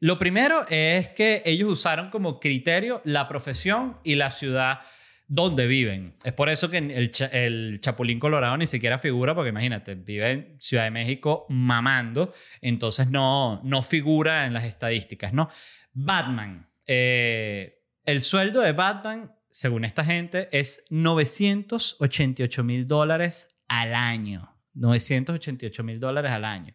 lo 0.00 0.18
primero 0.18 0.66
es 0.68 1.08
que 1.10 1.42
ellos 1.46 1.72
usaron 1.72 2.10
como 2.10 2.40
criterio 2.40 3.00
la 3.04 3.28
profesión 3.28 3.98
y 4.04 4.16
la 4.16 4.30
ciudad 4.30 4.80
donde 5.28 5.66
viven. 5.66 6.14
Es 6.24 6.32
por 6.32 6.48
eso 6.48 6.70
que 6.70 6.78
el, 6.78 7.10
el, 7.32 7.80
Chapulín 7.80 8.20
Colorado 8.20 8.56
ni 8.56 8.66
siquiera 8.66 8.98
figura, 8.98 9.34
porque 9.34 9.50
imagínate, 9.50 9.94
vive 9.94 10.30
en 10.30 10.56
Ciudad 10.58 10.84
de 10.84 10.90
México 10.90 11.46
mamando, 11.48 12.32
entonces 12.60 13.10
no, 13.10 13.60
no 13.64 13.82
figura 13.82 14.46
en 14.46 14.54
las 14.54 14.64
estadísticas, 14.64 15.32
¿no? 15.32 15.48
Batman. 15.92 16.68
Eh, 16.86 17.82
el 18.04 18.22
sueldo 18.22 18.60
de 18.60 18.72
Batman, 18.72 19.34
según 19.48 19.84
esta 19.84 20.04
gente, 20.04 20.48
es 20.52 20.84
988 20.90 22.62
mil 22.62 22.86
dólares 22.86 23.56
al 23.66 23.94
año. 23.94 24.52
988 24.74 25.82
mil 25.82 25.98
dólares 25.98 26.30
al 26.30 26.44
año. 26.44 26.74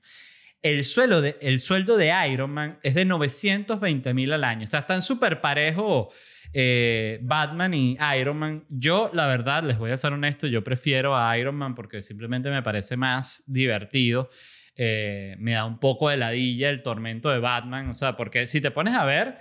El 0.62 0.84
sueldo, 0.84 1.22
de, 1.22 1.38
el 1.41 1.60
sueldo 1.60 1.98
de 1.98 2.12
Iron 2.29 2.51
Man 2.51 2.79
es 2.84 2.93
de 2.93 3.05
920 3.05 4.13
mil 4.13 4.34
al 4.34 4.43
año. 4.43 4.67
O 4.67 4.70
sea, 4.70 4.81
están 4.81 5.01
súper 5.01 5.41
parejos 5.41 6.13
eh, 6.53 7.20
Batman 7.22 7.74
y 7.74 7.98
Iron 8.20 8.38
Man. 8.38 8.65
Yo, 8.70 9.10
la 9.13 9.27
verdad, 9.27 9.63
les 9.63 9.77
voy 9.77 9.91
a 9.91 9.98
ser 9.98 10.13
honesto, 10.13 10.48
yo 10.48 10.63
prefiero 10.63 11.15
a 11.17 11.38
Iron 11.38 11.55
Man 11.55 11.75
porque 11.75 12.01
simplemente 12.01 12.50
me 12.50 12.62
parece 12.63 12.98
más 12.98 13.43
divertido. 13.48 14.29
eh, 14.75 15.36
me 15.39 15.51
da 15.51 15.65
un 15.65 15.79
poco 15.79 16.10
de 16.10 16.17
ladilla 16.17 16.70
el 16.70 16.81
tormento 16.81 17.29
de 17.29 17.39
Batman. 17.39 17.89
O 17.89 17.93
sea, 17.93 18.15
porque 18.17 18.48
si 18.48 18.62
te 18.62 18.72
pones 18.72 18.96
a 18.96 19.05
ver, 19.05 19.38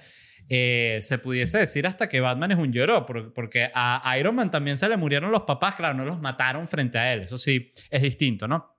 eh, 0.48 0.98
se 1.02 1.18
pudiese 1.18 1.58
decir 1.58 1.86
hasta 1.86 2.08
que 2.08 2.20
Batman 2.20 2.50
es 2.50 2.58
un 2.58 2.72
lloró, 2.72 3.06
porque 3.06 3.70
a 3.72 4.16
Iron 4.18 4.34
Man 4.34 4.50
también 4.50 4.76
se 4.76 4.88
le 4.88 4.96
murieron 4.96 5.30
los 5.30 5.42
papás, 5.42 5.76
claro, 5.76 5.94
no 5.94 6.04
los 6.04 6.20
mataron 6.20 6.68
frente 6.68 6.98
a 6.98 7.12
él, 7.12 7.20
eso 7.20 7.38
sí, 7.38 7.72
es 7.88 8.02
distinto, 8.02 8.48
¿no? 8.48 8.76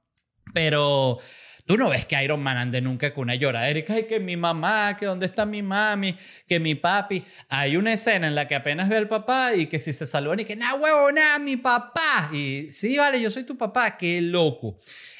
Pero 0.53 1.17
tú 1.65 1.77
no 1.77 1.89
ves 1.89 2.05
que 2.05 2.21
Iron 2.23 2.41
Man 2.41 2.57
ande 2.57 2.81
nunca 2.81 3.13
con 3.13 3.23
una 3.23 3.35
lloradera, 3.35 3.83
ay, 3.93 4.03
que 4.03 4.19
mi 4.19 4.37
mamá, 4.37 4.95
que 4.97 5.05
dónde 5.05 5.25
está 5.25 5.45
mi 5.45 5.61
mami, 5.61 6.15
que 6.47 6.59
mi 6.59 6.75
papi. 6.75 7.23
Hay 7.49 7.77
una 7.77 7.93
escena 7.93 8.27
en 8.27 8.35
la 8.35 8.47
que 8.47 8.55
apenas 8.55 8.89
ve 8.89 8.97
al 8.97 9.07
papá 9.07 9.55
y 9.55 9.67
que 9.67 9.79
si 9.79 9.93
se 9.93 10.05
saludan 10.05 10.41
y 10.41 10.45
que, 10.45 10.55
na 10.55 10.75
huevo, 10.75 11.11
na, 11.11 11.39
mi 11.39 11.57
papá. 11.57 12.29
Y 12.33 12.69
sí, 12.71 12.97
vale, 12.97 13.21
yo 13.21 13.31
soy 13.31 13.43
tu 13.43 13.57
papá, 13.57 13.97
qué 13.97 14.21
loco. 14.21 14.79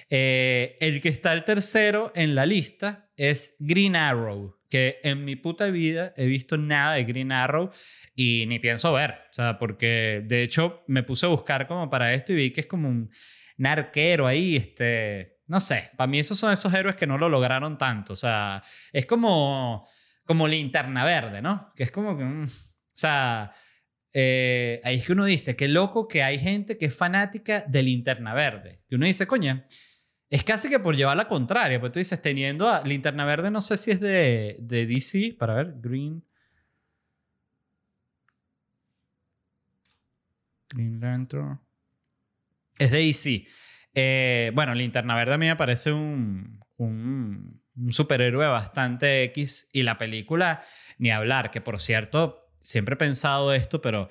Eh, 0.09 0.77
el 0.81 1.01
que 1.01 1.09
está 1.09 1.33
el 1.33 1.45
tercero 1.45 2.11
en 2.15 2.35
la 2.35 2.45
lista 2.45 3.09
es 3.15 3.55
Green 3.59 3.95
Arrow 3.95 4.57
que 4.69 4.99
en 5.03 5.25
mi 5.25 5.35
puta 5.35 5.67
vida 5.67 6.13
he 6.15 6.27
visto 6.27 6.57
nada 6.57 6.93
de 6.93 7.03
Green 7.03 7.33
Arrow 7.33 7.71
y 8.15 8.45
ni 8.47 8.57
pienso 8.57 8.93
ver, 8.93 9.11
o 9.29 9.33
sea, 9.33 9.59
porque 9.59 10.23
de 10.25 10.43
hecho 10.43 10.85
me 10.87 11.03
puse 11.03 11.25
a 11.25 11.29
buscar 11.29 11.67
como 11.67 11.89
para 11.89 12.13
esto 12.13 12.31
y 12.31 12.37
vi 12.37 12.51
que 12.51 12.61
es 12.61 12.67
como 12.67 12.87
un, 12.87 13.11
narquero 13.61 14.25
ahí, 14.25 14.55
este, 14.55 15.37
no 15.51 15.59
sé, 15.59 15.91
para 15.97 16.07
mí 16.07 16.17
esos 16.17 16.37
son 16.39 16.53
esos 16.53 16.73
héroes 16.73 16.95
que 16.95 17.05
no 17.05 17.17
lo 17.17 17.27
lograron 17.27 17.77
tanto, 17.77 18.13
o 18.13 18.15
sea, 18.15 18.63
es 18.93 19.05
como, 19.05 19.85
como 20.23 20.47
linterna 20.47 21.03
verde, 21.03 21.41
¿no? 21.41 21.73
Que 21.75 21.83
es 21.83 21.91
como 21.91 22.17
que, 22.17 22.23
mm, 22.23 22.45
o 22.45 22.49
sea, 22.93 23.51
eh, 24.13 24.79
ahí 24.85 24.95
es 24.99 25.05
que 25.05 25.11
uno 25.11 25.25
dice, 25.25 25.57
qué 25.57 25.67
loco 25.67 26.07
que 26.07 26.23
hay 26.23 26.39
gente 26.39 26.77
que 26.77 26.85
es 26.85 26.95
fanática 26.95 27.65
de 27.67 27.83
linterna 27.83 28.33
verde, 28.33 28.81
que 28.87 28.95
uno 28.95 29.05
dice, 29.05 29.27
coña, 29.27 29.65
es 30.29 30.45
casi 30.45 30.69
que 30.69 30.79
por 30.79 30.95
llevar 30.95 31.17
la 31.17 31.27
contraria, 31.27 31.81
porque 31.81 31.95
tú 31.95 31.99
dices, 31.99 32.21
teniendo 32.21 32.69
a 32.69 32.81
Linterna 32.85 33.25
Verde, 33.25 33.51
no 33.51 33.59
sé 33.59 33.75
si 33.75 33.91
es 33.91 33.99
de, 33.99 34.55
de 34.61 34.85
DC, 34.85 35.35
para 35.37 35.55
ver, 35.55 35.73
Green. 35.81 36.23
Green 40.69 41.01
Lantern. 41.01 41.59
Es 42.79 42.89
de 42.89 42.99
DC. 42.99 43.47
Eh, 43.93 44.51
bueno, 44.53 44.73
Linterna 44.73 45.15
Verde 45.15 45.33
a 45.33 45.37
mí 45.37 45.47
me 45.47 45.55
parece 45.55 45.91
un, 45.91 46.59
superhéroe 47.89 48.47
bastante 48.47 49.23
X 49.23 49.69
y 49.73 49.83
la 49.83 49.97
película, 49.97 50.63
ni 50.97 51.11
hablar, 51.11 51.51
que 51.51 51.61
por 51.61 51.79
cierto, 51.79 52.49
siempre 52.59 52.93
he 52.93 52.97
pensado 52.97 53.53
esto, 53.53 53.81
pero 53.81 54.09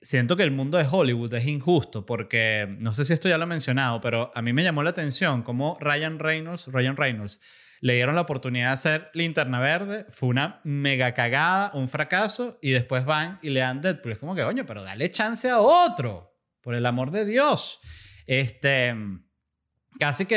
siento 0.00 0.36
que 0.36 0.44
el 0.44 0.52
mundo 0.52 0.78
de 0.78 0.86
Hollywood 0.88 1.34
es 1.34 1.46
injusto 1.46 2.06
porque, 2.06 2.76
no 2.78 2.94
sé 2.94 3.04
si 3.04 3.12
esto 3.12 3.28
ya 3.28 3.38
lo 3.38 3.44
he 3.44 3.48
mencionado, 3.48 4.00
pero 4.00 4.30
a 4.34 4.42
mí 4.42 4.52
me 4.52 4.62
llamó 4.62 4.82
la 4.82 4.90
atención 4.90 5.42
cómo 5.42 5.76
Ryan 5.80 6.18
Reynolds, 6.18 6.68
Ryan 6.68 6.96
Reynolds 6.96 7.40
le 7.80 7.94
dieron 7.94 8.14
la 8.14 8.22
oportunidad 8.22 8.68
de 8.68 8.72
hacer 8.72 9.10
Linterna 9.14 9.60
Verde, 9.60 10.06
fue 10.08 10.28
una 10.28 10.60
mega 10.64 11.14
cagada, 11.14 11.70
un 11.74 11.88
fracaso, 11.88 12.58
y 12.60 12.70
después 12.70 13.04
van 13.04 13.38
y 13.42 13.50
le 13.50 13.60
dan 13.60 13.80
Deadpool. 13.80 14.12
Es 14.12 14.18
como 14.18 14.34
que, 14.34 14.42
coño, 14.42 14.66
pero 14.66 14.82
dale 14.82 15.10
chance 15.10 15.48
a 15.48 15.60
otro, 15.60 16.36
por 16.60 16.74
el 16.74 16.86
amor 16.86 17.10
de 17.10 17.24
Dios. 17.24 17.80
Este, 18.28 18.94
casi 19.98 20.26
que, 20.26 20.36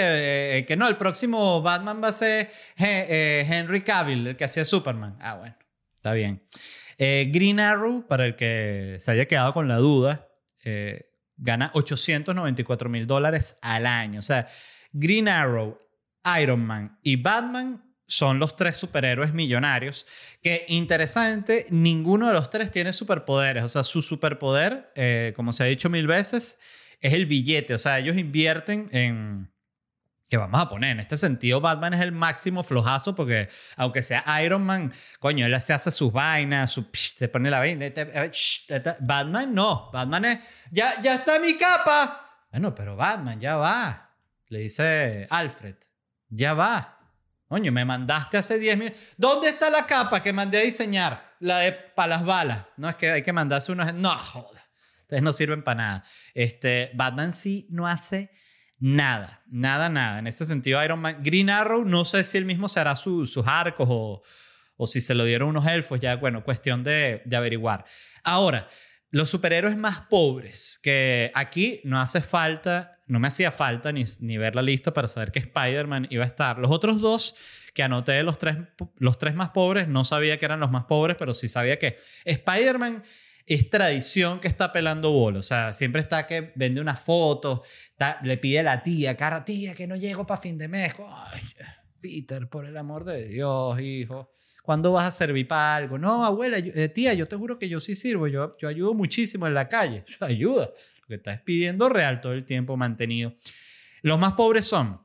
eh, 0.57 0.65
que 0.65 0.75
no, 0.75 0.88
el 0.88 0.98
próximo 0.98 1.62
Batman 1.62 2.01
va 2.01 2.07
a 2.07 2.13
ser 2.13 2.50
eh, 2.77 3.45
Henry 3.48 3.81
Cavill, 3.81 4.27
el 4.27 4.36
que 4.36 4.45
hacía 4.45 4.65
Superman. 4.65 5.17
Ah, 5.21 5.36
bueno, 5.36 5.55
está 5.98 6.13
bien. 6.13 6.41
Eh, 6.98 7.29
Green 7.31 7.60
Arrow, 7.60 8.05
para 8.07 8.25
el 8.25 8.36
que 8.36 8.98
se 9.00 9.12
haya 9.12 9.25
quedado 9.25 9.53
con 9.53 9.67
la 9.67 9.77
duda, 9.77 10.29
eh, 10.63 11.10
gana 11.36 11.71
894 11.74 12.89
mil 12.89 13.07
dólares 13.07 13.57
al 13.62 13.88
año. 13.88 14.19
O 14.19 14.21
sea, 14.21 14.48
Green 14.93 15.27
Arrow, 15.27 15.79
Iron 16.39 16.60
Man 16.60 17.00
y 17.01 17.15
Batman 17.15 17.83
son 18.05 18.38
los 18.38 18.55
tres 18.55 18.77
superhéroes 18.77 19.33
millonarios 19.33 20.05
que, 20.43 20.65
interesante, 20.67 21.65
ninguno 21.71 22.27
de 22.27 22.33
los 22.33 22.50
tres 22.50 22.69
tiene 22.69 22.93
superpoderes. 22.93 23.63
O 23.63 23.69
sea, 23.69 23.83
su 23.83 24.03
superpoder, 24.03 24.91
eh, 24.95 25.33
como 25.36 25.53
se 25.53 25.63
ha 25.63 25.65
dicho 25.67 25.89
mil 25.89 26.05
veces, 26.05 26.60
es 27.01 27.13
el 27.13 27.25
billete. 27.25 27.74
O 27.74 27.77
sea, 27.77 28.00
ellos 28.00 28.15
invierten 28.15 28.88
en 28.91 29.51
que 30.31 30.38
vamos 30.38 30.62
a 30.62 30.70
poner. 30.70 30.91
En 30.91 31.01
este 31.01 31.17
sentido, 31.17 31.60
Batman 31.60 31.93
es 31.93 32.00
el 32.00 32.13
máximo 32.13 32.63
flojazo 32.63 33.13
porque, 33.13 33.50
aunque 33.75 34.01
sea 34.01 34.24
Iron 34.41 34.63
Man, 34.63 34.93
coño, 35.20 35.46
él 35.46 35.53
hace 35.53 35.77
sus 35.91 36.13
vainas, 36.13 36.72
su, 36.72 36.88
se 36.93 37.27
pone 37.27 37.50
la 37.50 37.60
vaina. 37.60 37.86
Este, 37.86 38.03
eh, 38.03 38.31
este, 38.31 38.96
Batman 39.01 39.53
no. 39.53 39.89
Batman 39.91 40.24
es, 40.24 40.39
ya, 40.72 41.01
ya 41.01 41.15
está 41.15 41.38
mi 41.38 41.58
capa. 41.58 42.46
Bueno, 42.50 42.74
pero 42.74 42.96
Batman, 42.96 43.41
ya 43.41 43.58
va. 43.58 44.10
Le 44.48 44.60
dice 44.60 45.27
Alfred, 45.29 45.75
ya 46.29 46.53
va. 46.53 46.98
Coño, 47.50 47.74
me 47.74 47.84
mandaste 47.84 48.38
hace 48.38 48.58
10 48.58 48.77
minutos. 48.77 49.01
¿Dónde 49.17 49.50
está 49.50 49.70
la 49.70 49.86
capa 49.86 50.24
que 50.24 50.31
mandé 50.31 50.60
a 50.60 50.62
diseñar? 50.62 51.36
La 51.39 51.60
de 51.60 51.74
para 51.74 52.08
las 52.15 52.24
balas. 52.24 52.60
No, 52.77 52.88
es 52.88 52.96
que 52.96 53.12
hay 53.12 53.22
que 53.22 53.34
mandarse 53.34 53.74
unos... 53.74 53.93
No, 53.93 54.17
joder. 54.17 54.61
Ustedes 55.12 55.24
no 55.24 55.34
sirven 55.34 55.62
para 55.62 55.75
nada. 55.75 56.03
Este, 56.34 56.91
Batman 56.94 57.34
sí 57.34 57.68
no 57.70 57.86
hace 57.86 58.32
Nada, 58.84 59.44
nada, 59.46 59.89
nada. 59.89 60.18
En 60.18 60.25
ese 60.25 60.44
sentido, 60.44 60.84
Iron 60.84 61.00
Man. 61.00 61.18
Green 61.22 61.51
Arrow, 61.51 61.86
no 61.86 62.03
sé 62.03 62.24
si 62.24 62.39
él 62.39 62.46
mismo 62.46 62.68
se 62.68 62.80
hará 62.80 62.96
sus 62.96 63.38
arcos 63.46 63.88
o, 63.88 64.24
o, 64.75 64.88
si 64.88 65.01
se 65.01 65.13
lo 65.13 65.24
dieron 65.24 65.50
unos 65.50 65.68
elfos, 65.68 66.00
ya, 66.00 66.15
bueno, 66.15 66.44
cuestión 66.44 66.84
de, 66.84 67.22
de 67.24 67.36
averiguar. 67.36 67.86
Ahora, 68.24 68.68
los 69.12 69.30
superhéroes 69.30 69.77
más 69.77 70.00
pobres, 70.10 70.80
que 70.82 71.32
aquí 71.36 71.80
no 71.84 72.01
hace 72.01 72.22
falta, 72.22 72.98
no 73.06 73.20
me 73.20 73.27
hacía 73.27 73.51
falta 73.51 73.91
ni, 73.91 74.01
ni 74.22 74.38
ver 74.39 74.56
la 74.56 74.63
lista 74.63 74.91
para 74.91 75.08
saber 75.08 75.32
que 75.32 75.38
Spider-Man 75.38 76.08
iba 76.10 76.24
a 76.24 76.27
estar. 76.27 76.58
Los 76.58 76.72
otros 76.72 77.01
dos 77.01 77.36
que 77.75 77.84
anoté, 77.84 78.24
los 78.24 78.39
tres, 78.39 78.58
los 78.98 79.20
tres 79.20 79.36
más 79.36 79.50
pobres, 79.50 79.88
no 79.89 80.03
sabía 80.03 80.39
que 80.39 80.46
eran 80.46 80.60
los 80.60 80.72
más 80.72 80.86
pobres, 80.86 81.18
pero 81.20 81.36
sí 81.36 81.48
sabía 81.50 81.77
que 81.77 82.00
Spider-Man 82.25 83.03
es 83.45 83.69
tradición 83.69 84.39
que 84.39 84.48
está 84.48 84.71
pelando 84.71 85.12
bolo. 85.12 85.39
O 85.39 85.43
sea, 85.43 85.74
siempre 85.74 86.01
está 86.01 86.25
que 86.27 86.51
vende 86.55 86.81
una 86.81 86.95
foto, 86.95 87.63
le 88.24 88.38
pide 88.38 88.60
a 88.60 88.63
la 88.63 88.83
tía, 88.83 89.15
cara, 89.15 89.43
tía, 89.43 89.74
que 89.74 89.88
no 89.88 89.95
llego 89.95 90.25
para 90.25 90.41
fin 90.41 90.57
de 90.57 90.67
mes. 90.67 90.93
Peter, 92.00 92.48
por 92.48 92.65
el 92.65 92.77
amor 92.77 93.05
de 93.05 93.27
Dios, 93.27 93.79
hijo. 93.81 94.31
¿Cuándo 94.63 94.91
vas 94.91 95.07
a 95.07 95.12
servir 95.12 95.48
para 95.48 95.75
algo? 95.75 95.98
No, 95.98 96.24
abuela, 96.24 96.57
eh, 96.60 96.89
tía, 96.89 97.13
yo 97.13 97.27
te 97.27 97.36
juro 97.36 97.57
que 97.57 97.67
yo 97.67 97.79
sí 97.79 97.95
sirvo. 97.95 98.27
Yo, 98.27 98.55
yo 98.60 98.67
ayudo 98.67 98.93
muchísimo 98.93 99.48
en 99.48 99.53
la 99.53 99.67
calle. 99.67 100.05
Ayuda. 100.19 100.71
Lo 101.01 101.07
que 101.07 101.15
estás 101.15 101.41
pidiendo 101.41 101.89
real 101.89 102.21
todo 102.21 102.33
el 102.33 102.45
tiempo 102.45 102.77
mantenido. 102.77 103.33
Los 104.01 104.19
más 104.19 104.33
pobres 104.33 104.65
son 104.65 105.01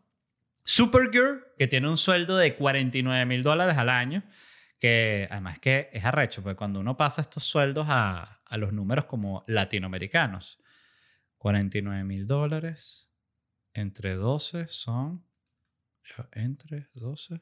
Supergirl, 0.65 1.45
que 1.59 1.67
tiene 1.67 1.89
un 1.89 1.97
sueldo 1.97 2.37
de 2.37 2.55
49 2.57 3.25
mil 3.25 3.43
dólares 3.43 3.79
al 3.79 3.89
año 3.89 4.23
que 4.87 5.27
además 5.33 5.59
que 5.59 5.91
es 5.93 6.05
arrecho, 6.05 6.45
porque 6.45 6.55
cuando 6.55 6.79
uno 6.79 6.97
pasa 6.97 7.21
estos 7.21 7.43
sueldos 7.43 7.87
a, 7.89 8.41
a 8.45 8.57
los 8.57 8.73
números 8.73 9.07
como 9.07 9.45
latinoamericanos, 9.49 10.63
49 11.39 12.05
mil 12.05 12.29
dólares 12.29 13.11
entre 13.75 14.15
12 14.15 14.69
son, 14.69 15.27
entre 16.31 16.89
12, 16.95 17.41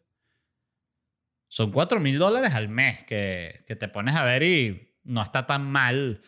son 1.48 1.70
4 1.70 2.00
mil 2.00 2.18
dólares 2.18 2.54
al 2.54 2.70
mes 2.70 3.04
que, 3.04 3.62
que, 3.68 3.76
te 3.76 3.88
pones 3.88 4.14
a 4.16 4.24
ver 4.24 4.42
y 4.42 4.96
no 5.02 5.22
está 5.22 5.46
tan 5.46 5.70
mal, 5.70 6.22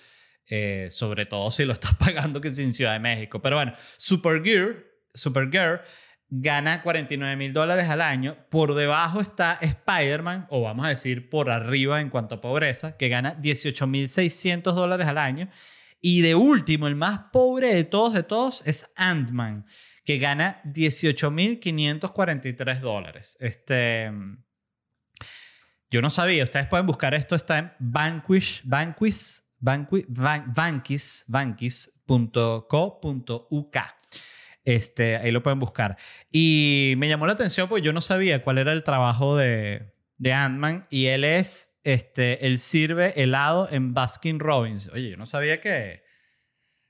eh, 0.46 0.88
sobre 0.90 1.25
todo 1.25 1.50
si 1.50 1.64
lo 1.64 1.73
estás 1.73 1.94
pagando 1.99 2.42
que 2.42 2.49
es 2.49 2.58
en 2.58 2.75
Ciudad 2.75 2.92
de 2.92 3.00
México. 3.00 3.40
Pero 3.40 3.56
bueno, 3.56 3.73
Supergirl, 3.96 4.85
Supergirl 5.14 5.80
gana 6.28 6.83
49 6.83 7.37
mil 7.37 7.52
dólares 7.52 7.88
al 7.88 8.00
año. 8.00 8.37
Por 8.50 8.75
debajo 8.75 9.21
está 9.21 9.59
Spider-Man, 9.61 10.47
o 10.50 10.62
vamos 10.62 10.87
a 10.87 10.90
decir 10.90 11.28
por 11.28 11.50
arriba 11.50 12.00
en 12.00 12.11
cuanto 12.11 12.37
a 12.37 12.40
pobreza, 12.40 12.97
que 12.97 13.09
gana 13.09 13.35
18 13.35 13.87
mil 13.87 14.09
600 14.09 14.75
dólares 14.75 15.06
al 15.06 15.18
año. 15.18 15.49
Y 16.00 16.23
de 16.23 16.35
último, 16.35 16.88
el 16.88 16.95
más 16.95 17.18
pobre 17.33 17.75
de 17.75 17.85
todos, 17.85 18.14
de 18.14 18.23
todos, 18.23 18.66
es 18.66 18.90
Ant-Man, 18.97 19.66
que 20.04 20.18
gana 20.18 20.61
18 20.64 21.30
mil 21.30 21.59
543 21.59 22.80
dólares. 22.80 23.37
Este, 23.40 24.12
yo 25.90 26.02
no 26.02 26.11
sabía, 26.11 26.45
ustedes 26.45 26.66
pueden 26.66 26.87
buscar 26.87 27.14
esto, 27.14 27.35
está 27.35 27.59
en 27.59 27.73
Vanquish, 27.78 28.62
Vanquish, 28.64 29.40
Vanquish, 29.59 30.04
Vanquish, 30.09 31.25
Vanquish.co.uk. 31.26 33.76
Este, 34.66 35.16
ahí 35.16 35.30
lo 35.30 35.44
pueden 35.44 35.61
buscar. 35.61 35.96
Y 36.30 36.94
me 36.99 37.08
llamó 37.08 37.26
la 37.26 37.35
atención 37.35 37.68
porque 37.68 37.87
yo 37.87 37.92
no 37.92 38.00
sabía 38.00 38.42
cuál 38.42 38.58
era 38.58 38.73
el 38.73 38.82
trabajo 38.82 39.37
de, 39.37 39.94
de 40.18 40.32
Ant-Man 40.32 40.88
y 40.90 41.06
él 41.06 41.23
es, 41.23 41.80
este, 41.85 42.44
él 42.44 42.58
sirve 42.58 43.14
helado 43.23 43.68
en 43.70 43.94
Baskin 43.94 44.40
Robbins. 44.40 44.88
Oye, 44.92 45.11
yo 45.11 45.16
no 45.16 45.25
sabía 45.25 45.61
que... 45.61 46.04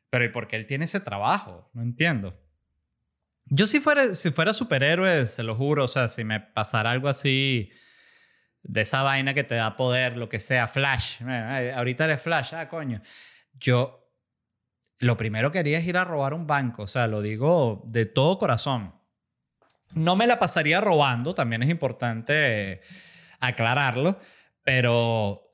Pero 0.08 0.24
¿y 0.24 0.30
por 0.30 0.48
qué 0.48 0.56
él 0.56 0.64
tiene 0.64 0.86
ese 0.86 1.00
trabajo? 1.00 1.70
No 1.74 1.82
entiendo. 1.82 2.34
Yo 3.44 3.66
si 3.66 3.80
fuera, 3.80 4.14
si 4.14 4.30
fuera 4.30 4.54
superhéroe, 4.54 5.26
se 5.28 5.42
lo 5.42 5.54
juro, 5.54 5.84
o 5.84 5.88
sea, 5.88 6.08
si 6.08 6.24
me 6.24 6.40
pasara 6.40 6.90
algo 6.90 7.08
así 7.08 7.70
de 8.62 8.80
esa 8.80 9.02
vaina 9.02 9.34
que 9.34 9.44
te 9.44 9.54
da 9.54 9.76
poder, 9.76 10.16
lo 10.16 10.30
que 10.30 10.40
sea, 10.40 10.66
Flash, 10.66 11.22
ahorita 11.74 12.06
eres 12.06 12.22
Flash, 12.22 12.54
ah, 12.54 12.68
coño. 12.68 13.02
Yo 13.52 14.05
lo 14.98 15.16
primero 15.16 15.52
que 15.52 15.58
haría 15.58 15.78
es 15.78 15.86
ir 15.86 15.96
a 15.96 16.04
robar 16.04 16.34
un 16.34 16.46
banco, 16.46 16.82
o 16.82 16.86
sea, 16.86 17.06
lo 17.06 17.22
digo 17.22 17.82
de 17.86 18.06
todo 18.06 18.38
corazón. 18.38 18.94
No 19.92 20.16
me 20.16 20.26
la 20.26 20.38
pasaría 20.38 20.80
robando, 20.80 21.34
también 21.34 21.62
es 21.62 21.70
importante 21.70 22.80
aclararlo, 23.40 24.18
pero 24.62 25.52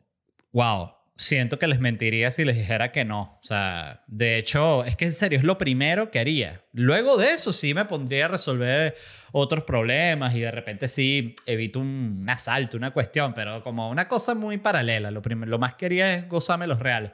wow, 0.53 0.93
siento 1.17 1.59
que 1.59 1.67
les 1.67 1.81
mentiría 1.81 2.31
si 2.31 2.45
les 2.45 2.57
dijera 2.57 2.93
que 2.93 3.05
no. 3.05 3.39
O 3.43 3.45
sea, 3.45 4.03
de 4.07 4.39
hecho, 4.39 4.85
es 4.85 4.97
que 4.97 5.05
en 5.05 5.13
serio, 5.13 5.39
es 5.39 5.45
lo 5.45 5.59
primero 5.59 6.11
que 6.11 6.19
haría. 6.19 6.65
Luego 6.73 7.17
de 7.17 7.33
eso 7.33 7.53
sí 7.53 7.75
me 7.75 7.85
pondría 7.85 8.27
a 8.27 8.29
resolver 8.29 8.95
otros 9.33 9.65
problemas 9.65 10.35
y 10.35 10.41
de 10.41 10.51
repente 10.51 10.89
sí 10.89 11.35
evito 11.47 11.81
un, 11.81 12.27
asalto, 12.29 12.77
una 12.77 12.93
cuestión, 12.93 13.35
pero 13.35 13.63
como 13.63 13.91
una 13.91 14.09
cosa 14.09 14.35
muy 14.35 14.59
paralela. 14.59 15.11
Lo, 15.11 15.23
lo 15.23 15.59
más 15.59 15.75
que 15.75 15.87
haría 15.87 16.15
es 16.15 16.29
gozarme 16.29 16.67
los 16.67 16.79
reales. 16.79 17.13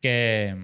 Que, 0.00 0.56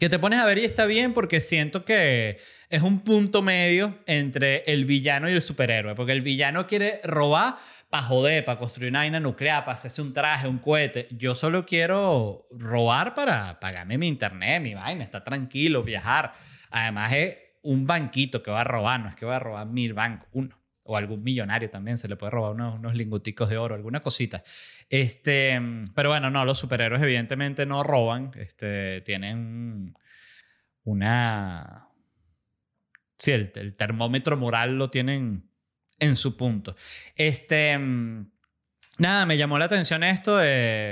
que 0.00 0.08
te 0.08 0.18
pones 0.18 0.40
a 0.40 0.46
ver 0.46 0.56
y 0.56 0.64
está 0.64 0.86
bien 0.86 1.12
porque 1.12 1.42
siento 1.42 1.84
que 1.84 2.38
es 2.70 2.82
un 2.82 3.00
punto 3.00 3.42
medio 3.42 3.98
entre 4.06 4.62
el 4.66 4.86
villano 4.86 5.28
y 5.28 5.34
el 5.34 5.42
superhéroe. 5.42 5.94
Porque 5.94 6.12
el 6.12 6.22
villano 6.22 6.66
quiere 6.66 7.02
robar 7.04 7.56
para 7.90 8.04
joder, 8.04 8.42
para 8.46 8.58
construir 8.58 8.90
una 8.90 9.00
vaina 9.00 9.20
nuclear, 9.20 9.62
para 9.62 9.74
hacerse 9.74 10.00
un 10.00 10.14
traje, 10.14 10.48
un 10.48 10.56
cohete. 10.56 11.06
Yo 11.10 11.34
solo 11.34 11.66
quiero 11.66 12.48
robar 12.50 13.14
para 13.14 13.60
pagarme 13.60 13.98
mi 13.98 14.08
internet, 14.08 14.62
mi 14.62 14.72
vaina, 14.72 15.04
estar 15.04 15.22
tranquilo, 15.22 15.82
viajar. 15.82 16.32
Además 16.70 17.12
es 17.12 17.38
un 17.60 17.84
banquito 17.84 18.42
que 18.42 18.50
va 18.50 18.62
a 18.62 18.64
robar, 18.64 19.00
no 19.00 19.10
es 19.10 19.16
que 19.16 19.26
va 19.26 19.36
a 19.36 19.40
robar 19.40 19.66
mil 19.66 19.92
bancos, 19.92 20.30
uno. 20.32 20.59
O 20.90 20.96
algún 20.96 21.22
millonario 21.22 21.70
también 21.70 21.98
se 21.98 22.08
le 22.08 22.16
puede 22.16 22.30
robar 22.30 22.52
unos, 22.52 22.74
unos 22.80 22.96
lingoticos 22.96 23.48
de 23.48 23.58
oro, 23.58 23.76
alguna 23.76 24.00
cosita. 24.00 24.42
Este, 24.88 25.60
pero 25.94 26.08
bueno, 26.08 26.30
no, 26.30 26.44
los 26.44 26.58
superhéroes 26.58 27.00
evidentemente 27.00 27.64
no 27.64 27.84
roban. 27.84 28.32
Este, 28.34 29.00
tienen 29.02 29.94
una... 30.82 31.88
Sí, 33.18 33.30
el 33.30 33.76
termómetro 33.76 34.36
moral 34.36 34.76
lo 34.78 34.88
tienen 34.88 35.48
en 36.00 36.16
su 36.16 36.36
punto. 36.36 36.74
Este, 37.14 37.78
nada, 38.98 39.26
me 39.26 39.36
llamó 39.36 39.60
la 39.60 39.66
atención 39.66 40.02
esto. 40.02 40.40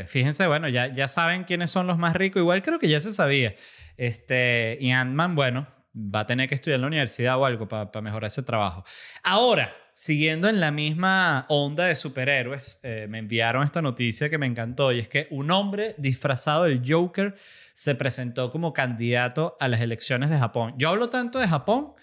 fíjense, 0.07 0.47
bueno, 0.47 0.69
ya, 0.69 0.93
ya 0.93 1.09
saben 1.09 1.43
quiénes 1.43 1.73
son 1.73 1.89
los 1.89 1.99
más 1.99 2.15
ricos. 2.15 2.41
Igual 2.41 2.63
creo 2.63 2.79
que 2.79 2.89
ya 2.89 3.01
se 3.01 3.13
sabía. 3.13 3.57
Este, 3.97 4.79
y 4.81 4.93
Ant-Man, 4.93 5.35
bueno, 5.35 5.67
va 5.99 6.21
a 6.21 6.27
tener 6.27 6.49
que 6.49 6.55
estudiar 6.55 6.77
en 6.77 6.83
la 6.83 6.87
universidad 6.87 7.39
o 7.39 7.45
algo 7.45 7.67
para 7.67 8.01
mejorar 8.01 8.29
ese 8.29 8.43
trabajo. 8.43 8.85
Ahora, 9.25 9.73
siguiendo 9.99 10.49
en 10.49 10.61
la 10.61 10.71
misma 10.71 11.45
onda 11.49 11.87
de 11.87 11.97
superhéroes, 11.97 12.79
eh, 12.85 13.09
me 13.11 13.19
enviaron 13.19 13.65
esta 13.65 13.83
noticia 13.83 14.31
que 14.31 14.39
me 14.39 14.47
encantó 14.47 14.93
y 14.93 15.01
es 15.01 15.09
que 15.09 15.27
un 15.33 15.51
hombre 15.51 15.97
disfrazado 15.99 16.65
del 16.65 16.83
Joker 16.87 17.35
se 17.75 17.97
presentó 17.97 18.53
como 18.53 18.73
candidato 18.73 19.57
a 19.59 19.67
las 19.67 19.81
elecciones 19.81 20.31
de 20.31 20.39
Japón. 20.39 20.75
Yo 20.79 20.91
hablo 20.91 21.09
tanto 21.11 21.41
de 21.41 21.49
Japón 21.49 21.95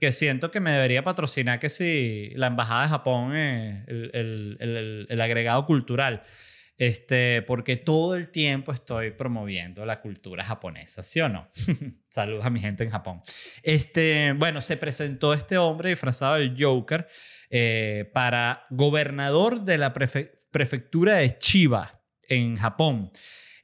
que 0.00 0.10
siento 0.10 0.50
que 0.50 0.58
me 0.58 0.72
debería 0.72 1.04
patrocinar 1.04 1.60
que 1.60 1.70
si 1.70 2.30
la 2.34 2.48
Embajada 2.48 2.82
de 2.82 2.88
Japón, 2.88 3.32
eh, 3.36 3.84
el, 5.06 5.20
agregado 5.20 5.66
cultural, 5.66 6.24
este, 6.78 7.42
porque 7.42 7.76
todo 7.76 8.16
el 8.16 8.30
tiempo 8.30 8.72
estoy 8.72 9.10
promoviendo 9.10 9.86
la 9.86 10.00
cultura 10.00 10.44
japonesa, 10.44 11.02
¿sí 11.02 11.20
o 11.20 11.28
no? 11.28 11.50
Saludos 12.08 12.44
a 12.44 12.50
mi 12.50 12.60
gente 12.60 12.84
en 12.84 12.90
Japón. 12.90 13.22
Este, 13.62 14.32
bueno, 14.32 14.60
se 14.60 14.76
presentó 14.76 15.32
este 15.32 15.58
hombre 15.58 15.90
disfrazado 15.90 16.34
del 16.34 16.54
Joker 16.58 17.08
eh, 17.50 18.10
para 18.12 18.66
gobernador 18.70 19.62
de 19.62 19.78
la 19.78 19.92
prefectura 19.92 21.16
de 21.16 21.38
Chiba 21.38 22.02
en 22.28 22.56
Japón. 22.56 23.10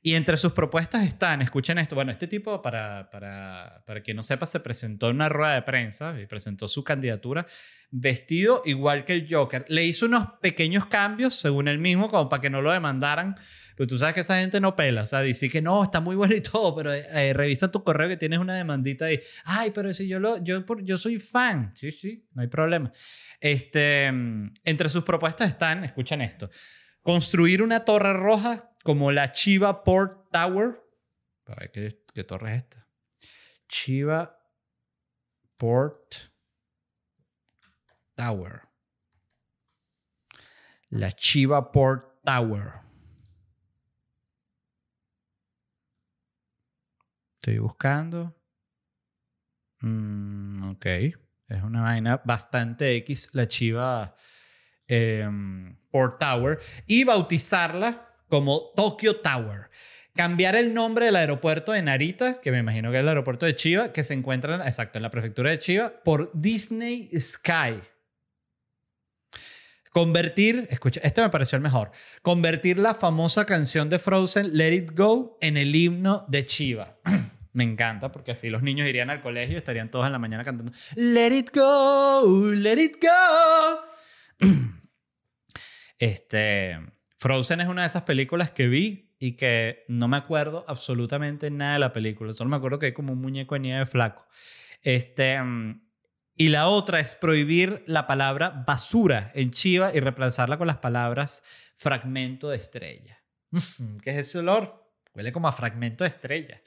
Y 0.04 0.14
entre 0.16 0.37
sus 0.37 0.52
propuestas 0.52 1.06
están, 1.06 1.42
escuchen 1.42 1.78
esto, 1.78 1.94
bueno, 1.94 2.11
este 2.11 2.26
tipo, 2.26 2.61
para, 2.61 3.09
para, 3.11 3.85
para 3.87 4.00
quien 4.00 4.16
no 4.16 4.25
sepa, 4.25 4.47
se 4.47 4.59
presentó 4.59 5.09
en 5.09 5.16
una 5.16 5.28
rueda 5.28 5.54
de 5.54 5.62
prensa 5.62 6.21
y 6.21 6.26
presentó 6.26 6.66
su 6.66 6.82
candidatura 6.82 7.47
vestido 7.92 8.62
igual 8.64 9.04
que 9.04 9.12
el 9.12 9.32
Joker. 9.32 9.64
Le 9.68 9.85
hizo 9.85 10.06
unos 10.06 10.26
pequeños 10.40 10.87
cambios, 10.87 11.37
según 11.37 11.68
él 11.68 11.78
mismo, 11.78 12.09
como 12.09 12.28
para 12.28 12.40
que 12.40 12.50
no 12.50 12.61
lo 12.61 12.73
demandaran. 12.73 13.37
Pero 13.76 13.87
tú 13.87 13.97
sabes 13.97 14.14
que 14.14 14.21
esa 14.23 14.40
gente 14.40 14.61
no 14.61 14.75
pela, 14.75 15.02
o 15.02 15.06
sea, 15.06 15.21
dice 15.21 15.49
que 15.49 15.62
no, 15.62 15.85
está 15.85 16.00
muy 16.00 16.16
bueno 16.16 16.35
y 16.35 16.40
todo, 16.40 16.75
pero 16.75 16.92
eh, 16.92 17.32
revisa 17.32 17.71
tu 17.71 17.84
correo 17.84 18.08
que 18.08 18.17
tienes 18.17 18.41
una 18.41 18.54
demandita 18.54 19.04
ahí. 19.04 19.21
Ay, 19.45 19.71
pero 19.71 19.95
si 19.95 20.08
yo, 20.08 20.19
lo, 20.19 20.43
yo, 20.43 20.65
yo 20.82 20.99
soy 20.99 21.19
fan. 21.19 21.71
Sí, 21.75 21.93
sí, 21.93 22.26
no 22.34 22.43
hay 22.43 22.49
problema. 22.49 22.91
Este, 23.41 24.06
entre 24.06 24.88
sus 24.88 25.04
propuestas 25.04 25.49
están, 25.49 25.84
escuchen 25.84 26.23
esto, 26.23 26.50
construir 27.02 27.62
una 27.62 27.84
torre 27.84 28.12
roja 28.12 28.72
como 28.82 29.12
la 29.12 29.32
Chiva 29.32 29.84
Port 29.84 30.30
Tower. 30.30 30.80
A 31.47 31.54
ver, 31.54 31.71
¿qué, 32.14 32.25
torre 32.25 32.50
es 32.50 32.56
esta? 32.58 32.88
Chiva 33.68 34.38
Port 35.56 36.14
Tower. 38.14 38.62
La 40.90 41.12
Chiva 41.12 41.71
Port 41.71 42.23
Tower. 42.25 42.80
Estoy 47.34 47.58
buscando. 47.58 48.36
Mm, 49.80 50.71
ok. 50.71 50.86
Es 51.49 51.62
una 51.62 51.82
vaina 51.82 52.23
bastante 52.25 52.95
X, 52.97 53.30
la 53.32 53.49
Chiva 53.49 54.14
em, 54.86 55.76
Port 55.90 56.21
Tower. 56.21 56.60
Y 56.86 57.04
bautizarla 57.04 58.12
como 58.32 58.73
Tokyo 58.75 59.16
Tower. 59.16 59.68
Cambiar 60.16 60.56
el 60.56 60.73
nombre 60.73 61.04
del 61.04 61.16
aeropuerto 61.16 61.73
de 61.73 61.82
Narita, 61.82 62.40
que 62.40 62.50
me 62.50 62.60
imagino 62.60 62.90
que 62.90 62.97
es 62.97 63.02
el 63.02 63.08
aeropuerto 63.08 63.45
de 63.45 63.54
Chiba, 63.54 63.92
que 63.92 64.02
se 64.02 64.14
encuentra, 64.14 64.56
exacto, 64.64 64.99
en 64.99 65.02
la 65.02 65.10
prefectura 65.10 65.50
de 65.50 65.58
Chiba, 65.58 65.92
por 66.02 66.30
Disney 66.32 67.10
Sky. 67.14 67.82
Convertir, 69.90 70.66
escucha, 70.71 71.02
este 71.04 71.21
me 71.21 71.28
pareció 71.28 71.56
el 71.56 71.62
mejor. 71.62 71.92
Convertir 72.23 72.78
la 72.78 72.95
famosa 72.95 73.45
canción 73.45 73.90
de 73.90 73.99
Frozen, 73.99 74.56
Let 74.56 74.73
It 74.73 74.92
Go, 74.97 75.36
en 75.42 75.58
el 75.58 75.76
himno 75.76 76.25
de 76.26 76.47
Chiba. 76.47 76.97
me 77.52 77.64
encanta 77.64 78.10
porque 78.12 78.30
así 78.30 78.49
los 78.49 78.62
niños 78.62 78.88
irían 78.88 79.10
al 79.10 79.21
colegio 79.21 79.56
y 79.56 79.58
estarían 79.58 79.90
todos 79.90 80.06
en 80.06 80.12
la 80.12 80.18
mañana 80.18 80.42
cantando 80.42 80.73
Let 80.97 81.36
It 81.36 81.50
Go, 81.54 82.50
Let 82.54 82.80
It 82.80 82.97
Go. 83.02 84.49
Este, 85.99 86.80
Frozen 87.23 87.61
es 87.61 87.69
una 87.69 87.82
de 87.82 87.87
esas 87.87 88.02
películas 88.02 88.50
que 88.50 88.67
vi 88.67 89.15
y 89.21 89.37
que 89.37 89.85
no 89.87 90.08
me 90.08 90.17
acuerdo 90.17 90.65
absolutamente 90.67 91.52
nada 91.52 91.75
de 91.75 91.78
la 91.78 91.93
película. 91.93 92.32
Solo 92.32 92.50
me 92.50 92.56
acuerdo 92.56 92.80
que 92.80 92.87
hay 92.87 92.93
como 92.93 93.13
un 93.13 93.21
muñeco 93.21 93.54
de 93.54 93.61
nieve 93.61 93.87
flaco. 93.87 94.26
Este, 94.82 95.41
mm, 95.41 95.87
y 96.35 96.49
la 96.49 96.67
otra 96.67 96.99
es 96.99 97.15
prohibir 97.15 97.85
la 97.87 98.08
palabra 98.08 98.65
basura 98.67 99.30
en 99.37 99.52
Chiva 99.52 99.93
y 99.95 100.00
reemplazarla 100.00 100.58
con 100.58 100.67
las 100.67 100.78
palabras 100.78 101.45
fragmento 101.76 102.49
de 102.49 102.56
estrella. 102.56 103.23
¿Qué 104.02 104.11
es 104.11 104.17
ese 104.17 104.41
olor? 104.41 104.93
Huele 105.15 105.30
como 105.30 105.47
a 105.47 105.52
fragmento 105.52 106.02
de 106.02 106.11
estrella. 106.11 106.61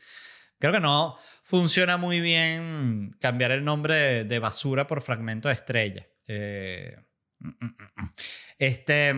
Creo 0.57 0.71
que 0.71 0.79
no 0.79 1.17
funciona 1.43 1.97
muy 1.97 2.21
bien 2.21 3.13
cambiar 3.19 3.51
el 3.51 3.65
nombre 3.65 4.23
de, 4.23 4.39
basura 4.39 4.87
por 4.87 5.01
fragmento 5.01 5.49
de 5.49 5.53
estrella. 5.53 6.07
Eh, 6.25 6.95
mm, 7.39 7.49
mm, 7.49 8.09
este. 8.57 9.13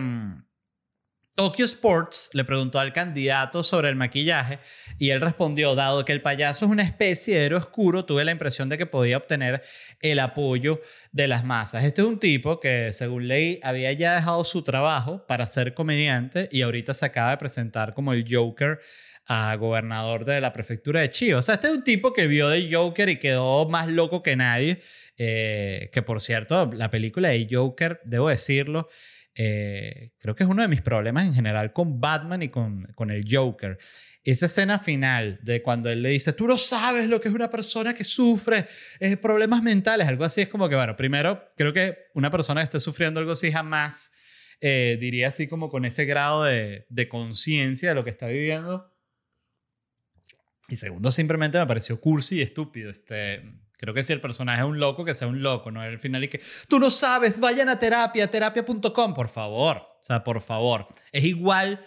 Tokyo 1.38 1.66
Sports 1.66 2.30
le 2.32 2.42
preguntó 2.42 2.80
al 2.80 2.92
candidato 2.92 3.62
sobre 3.62 3.88
el 3.88 3.94
maquillaje 3.94 4.58
y 4.98 5.10
él 5.10 5.20
respondió, 5.20 5.76
dado 5.76 6.04
que 6.04 6.10
el 6.10 6.20
payaso 6.20 6.64
es 6.64 6.70
una 6.72 6.82
especie 6.82 7.38
de 7.38 7.44
héroe 7.44 7.60
oscuro, 7.60 8.04
tuve 8.04 8.24
la 8.24 8.32
impresión 8.32 8.68
de 8.68 8.76
que 8.76 8.86
podía 8.86 9.18
obtener 9.18 9.62
el 10.00 10.18
apoyo 10.18 10.80
de 11.12 11.28
las 11.28 11.44
masas. 11.44 11.84
Este 11.84 12.02
es 12.02 12.08
un 12.08 12.18
tipo 12.18 12.58
que, 12.58 12.92
según 12.92 13.28
ley, 13.28 13.60
había 13.62 13.92
ya 13.92 14.16
dejado 14.16 14.42
su 14.42 14.62
trabajo 14.62 15.24
para 15.28 15.46
ser 15.46 15.74
comediante 15.74 16.48
y 16.50 16.62
ahorita 16.62 16.92
se 16.92 17.06
acaba 17.06 17.30
de 17.30 17.36
presentar 17.36 17.94
como 17.94 18.12
el 18.12 18.24
Joker 18.28 18.80
a 19.28 19.54
gobernador 19.54 20.24
de 20.24 20.40
la 20.40 20.52
prefectura 20.52 21.02
de 21.02 21.10
Chiba. 21.10 21.38
O 21.38 21.42
sea, 21.42 21.54
este 21.54 21.68
es 21.68 21.72
un 21.72 21.84
tipo 21.84 22.12
que 22.12 22.26
vio 22.26 22.48
de 22.48 22.68
Joker 22.68 23.08
y 23.10 23.20
quedó 23.20 23.68
más 23.68 23.86
loco 23.86 24.24
que 24.24 24.34
nadie. 24.34 24.80
Eh, 25.16 25.90
que 25.92 26.02
por 26.02 26.20
cierto, 26.20 26.68
la 26.72 26.90
película 26.90 27.28
de 27.28 27.46
Joker, 27.48 28.00
debo 28.04 28.28
decirlo, 28.28 28.88
eh, 29.40 30.10
creo 30.18 30.34
que 30.34 30.42
es 30.42 30.50
uno 30.50 30.62
de 30.62 30.68
mis 30.68 30.82
problemas 30.82 31.24
en 31.24 31.32
general 31.32 31.72
con 31.72 32.00
Batman 32.00 32.42
y 32.42 32.48
con, 32.48 32.86
con 32.96 33.12
el 33.12 33.24
Joker. 33.30 33.78
Esa 34.24 34.46
escena 34.46 34.80
final 34.80 35.38
de 35.42 35.62
cuando 35.62 35.88
él 35.88 36.02
le 36.02 36.08
dice, 36.08 36.32
tú 36.32 36.48
no 36.48 36.58
sabes 36.58 37.08
lo 37.08 37.20
que 37.20 37.28
es 37.28 37.34
una 37.34 37.48
persona 37.48 37.94
que 37.94 38.02
sufre 38.02 38.66
eh, 38.98 39.16
problemas 39.16 39.62
mentales, 39.62 40.08
algo 40.08 40.24
así 40.24 40.40
es 40.40 40.48
como 40.48 40.68
que, 40.68 40.74
bueno, 40.74 40.96
primero, 40.96 41.46
creo 41.56 41.72
que 41.72 41.96
una 42.14 42.32
persona 42.32 42.62
que 42.62 42.64
esté 42.64 42.80
sufriendo 42.80 43.20
algo 43.20 43.30
así 43.30 43.52
jamás 43.52 44.10
eh, 44.60 44.98
diría 45.00 45.28
así 45.28 45.46
como 45.46 45.68
con 45.68 45.84
ese 45.84 46.04
grado 46.04 46.42
de, 46.42 46.86
de 46.88 47.08
conciencia 47.08 47.90
de 47.90 47.94
lo 47.94 48.02
que 48.02 48.10
está 48.10 48.26
viviendo. 48.26 48.92
Y 50.68 50.74
segundo, 50.74 51.12
simplemente 51.12 51.60
me 51.60 51.66
pareció 51.66 52.00
cursi 52.00 52.38
y 52.38 52.42
estúpido. 52.42 52.90
Este, 52.90 53.44
Creo 53.78 53.94
que 53.94 54.02
si 54.02 54.12
el 54.12 54.20
personaje 54.20 54.60
es 54.60 54.66
un 54.66 54.80
loco, 54.80 55.04
que 55.04 55.14
sea 55.14 55.28
un 55.28 55.40
loco, 55.40 55.70
¿no? 55.70 55.80
Al 55.80 56.00
final 56.00 56.24
y 56.24 56.28
que, 56.28 56.40
tú 56.68 56.80
no 56.80 56.90
sabes, 56.90 57.38
vayan 57.38 57.68
a 57.68 57.78
terapia, 57.78 58.28
terapia.com, 58.28 59.14
por 59.14 59.28
favor. 59.28 59.76
O 59.76 60.04
sea, 60.04 60.24
por 60.24 60.40
favor. 60.40 60.88
Es 61.12 61.24
igual 61.24 61.80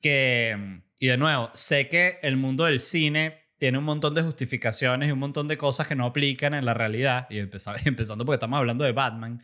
que, 0.00 0.80
y 0.98 1.06
de 1.06 1.18
nuevo, 1.18 1.50
sé 1.52 1.88
que 1.88 2.18
el 2.22 2.38
mundo 2.38 2.64
del 2.64 2.80
cine 2.80 3.44
tiene 3.58 3.78
un 3.78 3.84
montón 3.84 4.14
de 4.14 4.22
justificaciones 4.22 5.08
y 5.08 5.12
un 5.12 5.18
montón 5.18 5.46
de 5.46 5.58
cosas 5.58 5.86
que 5.86 5.94
no 5.94 6.06
aplican 6.06 6.54
en 6.54 6.64
la 6.64 6.74
realidad, 6.74 7.26
y 7.28 7.38
empezando 7.84 8.24
porque 8.24 8.36
estamos 8.36 8.58
hablando 8.58 8.84
de 8.84 8.92
Batman, 8.92 9.40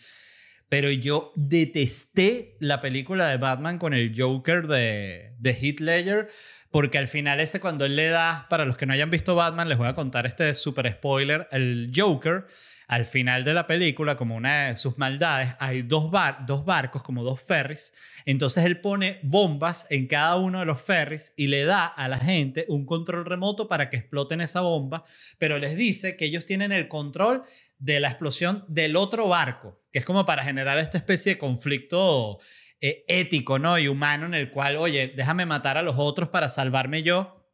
pero 0.70 0.90
yo 0.90 1.32
detesté 1.34 2.56
la 2.60 2.80
película 2.80 3.26
de 3.26 3.36
Batman 3.36 3.76
con 3.76 3.92
el 3.92 4.14
Joker 4.16 4.68
de, 4.68 5.34
de 5.36 5.50
Heath 5.50 5.80
Ledger, 5.80 6.28
porque 6.70 6.96
al 6.96 7.08
final 7.08 7.40
ese 7.40 7.60
cuando 7.60 7.84
él 7.84 7.96
le 7.96 8.08
da, 8.08 8.46
para 8.48 8.64
los 8.64 8.76
que 8.76 8.86
no 8.86 8.92
hayan 8.92 9.10
visto 9.10 9.34
Batman, 9.34 9.68
les 9.68 9.76
voy 9.76 9.88
a 9.88 9.94
contar 9.94 10.26
este 10.26 10.54
super 10.54 10.90
spoiler, 10.90 11.48
el 11.50 11.90
Joker 11.94 12.46
al 12.90 13.04
final 13.04 13.44
de 13.44 13.54
la 13.54 13.68
película, 13.68 14.16
como 14.16 14.34
una 14.34 14.66
de 14.66 14.76
sus 14.76 14.98
maldades, 14.98 15.54
hay 15.60 15.82
dos, 15.82 16.10
bar 16.10 16.44
dos 16.44 16.64
barcos, 16.64 17.04
como 17.04 17.22
dos 17.22 17.40
ferries. 17.40 17.94
Entonces 18.24 18.64
él 18.64 18.80
pone 18.80 19.20
bombas 19.22 19.86
en 19.90 20.08
cada 20.08 20.34
uno 20.34 20.58
de 20.58 20.64
los 20.64 20.80
ferries 20.80 21.32
y 21.36 21.46
le 21.46 21.64
da 21.64 21.86
a 21.86 22.08
la 22.08 22.18
gente 22.18 22.66
un 22.68 22.84
control 22.86 23.26
remoto 23.26 23.68
para 23.68 23.90
que 23.90 23.96
exploten 23.96 24.40
esa 24.40 24.62
bomba, 24.62 25.04
pero 25.38 25.60
les 25.60 25.76
dice 25.76 26.16
que 26.16 26.24
ellos 26.24 26.44
tienen 26.44 26.72
el 26.72 26.88
control 26.88 27.42
de 27.80 27.98
la 27.98 28.08
explosión 28.08 28.64
del 28.68 28.94
otro 28.94 29.26
barco, 29.26 29.82
que 29.90 29.98
es 29.98 30.04
como 30.04 30.24
para 30.24 30.44
generar 30.44 30.78
esta 30.78 30.98
especie 30.98 31.32
de 31.32 31.38
conflicto 31.38 32.38
eh, 32.80 33.04
ético 33.08 33.58
¿no? 33.58 33.78
y 33.78 33.88
humano 33.88 34.26
en 34.26 34.34
el 34.34 34.50
cual, 34.50 34.76
oye, 34.76 35.12
déjame 35.16 35.46
matar 35.46 35.78
a 35.78 35.82
los 35.82 35.96
otros 35.98 36.28
para 36.28 36.48
salvarme 36.48 37.02
yo. 37.02 37.48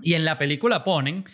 Y 0.00 0.14
en 0.14 0.24
la 0.24 0.38
película 0.38 0.84
ponen 0.84 1.24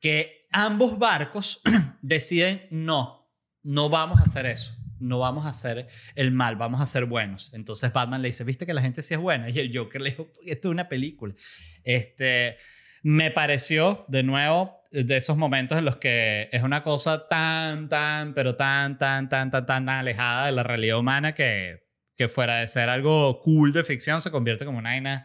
que 0.00 0.46
ambos 0.52 0.98
barcos 0.98 1.62
deciden 2.02 2.66
no, 2.70 3.32
no 3.62 3.88
vamos 3.88 4.20
a 4.20 4.24
hacer 4.24 4.46
eso. 4.46 4.76
No 5.00 5.18
vamos 5.18 5.44
a 5.44 5.50
hacer 5.50 5.86
el 6.14 6.30
mal, 6.30 6.56
vamos 6.56 6.80
a 6.80 6.86
ser 6.86 7.04
buenos. 7.04 7.52
Entonces 7.52 7.92
Batman 7.92 8.22
le 8.22 8.28
dice, 8.28 8.44
¿viste 8.44 8.64
que 8.64 8.74
la 8.74 8.82
gente 8.82 9.02
sí 9.02 9.14
es 9.14 9.20
buena? 9.20 9.48
Y 9.50 9.58
el 9.58 9.76
Joker 9.76 10.00
le 10.00 10.10
dijo, 10.10 10.32
esto 10.44 10.68
es 10.68 10.72
una 10.72 10.88
película. 10.88 11.34
Este, 11.82 12.56
me 13.02 13.30
pareció, 13.30 14.04
de 14.08 14.22
nuevo, 14.22 14.83
de 14.94 15.16
esos 15.16 15.36
momentos 15.36 15.76
en 15.76 15.84
los 15.84 15.96
que 15.96 16.48
es 16.52 16.62
una 16.62 16.82
cosa 16.82 17.26
tan, 17.28 17.88
tan, 17.88 18.32
pero 18.32 18.54
tan, 18.54 18.96
tan, 18.96 19.28
tan, 19.28 19.50
tan, 19.50 19.66
tan, 19.66 19.88
alejada 19.88 20.46
de 20.46 20.52
la 20.52 20.62
realidad 20.62 20.98
humana 20.98 21.34
que, 21.34 21.84
que 22.16 22.28
fuera 22.28 22.60
de 22.60 22.68
ser 22.68 22.88
algo 22.88 23.40
cool 23.40 23.72
de 23.72 23.82
ficción 23.82 24.22
se 24.22 24.30
convierte 24.30 24.64
como 24.64 24.78
una 24.78 24.90
vaina 24.90 25.24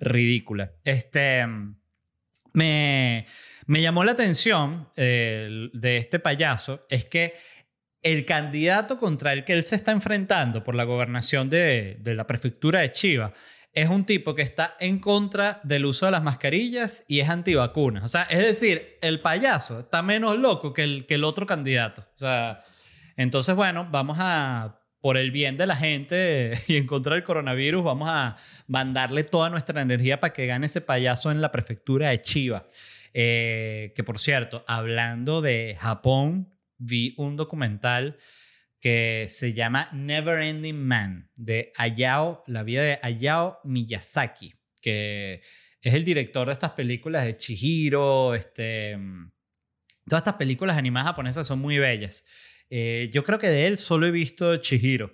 ridícula. 0.00 0.72
Este, 0.84 1.46
me, 2.54 3.26
me 3.66 3.82
llamó 3.82 4.04
la 4.04 4.12
atención 4.12 4.88
de 4.96 5.96
este 5.96 6.18
payaso 6.18 6.86
es 6.88 7.04
que 7.04 7.34
el 8.02 8.24
candidato 8.24 8.96
contra 8.96 9.34
el 9.34 9.44
que 9.44 9.52
él 9.52 9.64
se 9.64 9.76
está 9.76 9.92
enfrentando 9.92 10.64
por 10.64 10.74
la 10.74 10.84
gobernación 10.84 11.50
de, 11.50 11.98
de 12.00 12.14
la 12.14 12.26
prefectura 12.26 12.80
de 12.80 12.92
Chiva 12.92 13.34
es 13.72 13.88
un 13.88 14.04
tipo 14.04 14.34
que 14.34 14.42
está 14.42 14.76
en 14.80 14.98
contra 14.98 15.60
del 15.62 15.86
uso 15.86 16.06
de 16.06 16.12
las 16.12 16.22
mascarillas 16.22 17.04
y 17.08 17.20
es 17.20 17.28
antivacunas. 17.28 18.04
O 18.04 18.08
sea, 18.08 18.22
es 18.24 18.40
decir, 18.40 18.98
el 19.00 19.20
payaso 19.20 19.80
está 19.80 20.02
menos 20.02 20.36
loco 20.38 20.72
que 20.72 20.82
el, 20.82 21.06
que 21.06 21.14
el 21.14 21.24
otro 21.24 21.46
candidato. 21.46 22.02
O 22.02 22.18
sea, 22.18 22.64
entonces, 23.16 23.54
bueno, 23.54 23.86
vamos 23.90 24.18
a, 24.20 24.80
por 25.00 25.16
el 25.16 25.30
bien 25.30 25.56
de 25.56 25.66
la 25.66 25.76
gente 25.76 26.52
y 26.66 26.76
en 26.76 26.86
contra 26.86 27.14
del 27.14 27.22
coronavirus, 27.22 27.84
vamos 27.84 28.08
a 28.10 28.36
mandarle 28.66 29.24
toda 29.24 29.50
nuestra 29.50 29.80
energía 29.80 30.20
para 30.20 30.32
que 30.32 30.46
gane 30.46 30.66
ese 30.66 30.80
payaso 30.80 31.30
en 31.30 31.40
la 31.40 31.52
prefectura 31.52 32.08
de 32.10 32.22
Chiva. 32.22 32.66
Eh, 33.12 33.92
que 33.94 34.04
por 34.04 34.18
cierto, 34.18 34.64
hablando 34.66 35.40
de 35.40 35.76
Japón, 35.80 36.54
vi 36.78 37.14
un 37.18 37.36
documental 37.36 38.16
que 38.80 39.26
se 39.28 39.52
llama 39.52 39.90
Never 39.92 40.40
Ending 40.40 40.82
Man, 40.82 41.30
de 41.36 41.72
Hayao, 41.76 42.42
la 42.46 42.62
vida 42.62 42.82
de 42.82 42.98
Hayao 43.02 43.60
Miyazaki, 43.64 44.54
que 44.80 45.42
es 45.82 45.94
el 45.94 46.04
director 46.04 46.46
de 46.46 46.54
estas 46.54 46.72
películas 46.72 47.26
de 47.26 47.36
Chihiro, 47.36 48.34
este, 48.34 48.98
todas 50.06 50.22
estas 50.22 50.34
películas 50.34 50.76
animadas 50.76 51.08
japonesas 51.08 51.46
son 51.46 51.58
muy 51.58 51.78
bellas. 51.78 52.24
Eh, 52.70 53.10
yo 53.12 53.22
creo 53.22 53.38
que 53.38 53.48
de 53.48 53.66
él 53.66 53.78
solo 53.78 54.06
he 54.06 54.10
visto 54.10 54.56
Chihiro. 54.58 55.12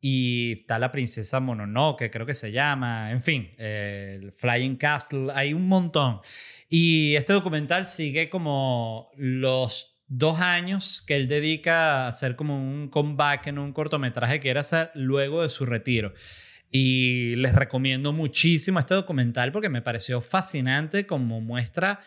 Y 0.00 0.52
está 0.60 0.78
la 0.78 0.92
princesa 0.92 1.40
Mononoke, 1.40 2.10
creo 2.10 2.26
que 2.26 2.34
se 2.34 2.52
llama. 2.52 3.10
En 3.10 3.22
fin, 3.22 3.54
el 3.56 4.30
Flying 4.32 4.76
Castle, 4.76 5.32
hay 5.34 5.52
un 5.52 5.66
montón. 5.66 6.20
Y 6.68 7.14
este 7.16 7.32
documental 7.32 7.86
sigue 7.86 8.28
como 8.28 9.10
los 9.16 9.95
dos 10.08 10.40
años 10.40 11.02
que 11.06 11.16
él 11.16 11.28
dedica 11.28 12.04
a 12.04 12.08
hacer 12.08 12.36
como 12.36 12.56
un 12.56 12.88
comeback 12.88 13.48
en 13.48 13.58
un 13.58 13.72
cortometraje 13.72 14.34
que 14.34 14.40
quiere 14.40 14.60
hacer 14.60 14.90
luego 14.94 15.42
de 15.42 15.48
su 15.48 15.66
retiro. 15.66 16.12
Y 16.70 17.36
les 17.36 17.54
recomiendo 17.54 18.12
muchísimo 18.12 18.78
este 18.78 18.94
documental 18.94 19.52
porque 19.52 19.68
me 19.68 19.82
pareció 19.82 20.20
fascinante 20.20 21.06
como 21.06 21.40
muestra 21.40 22.00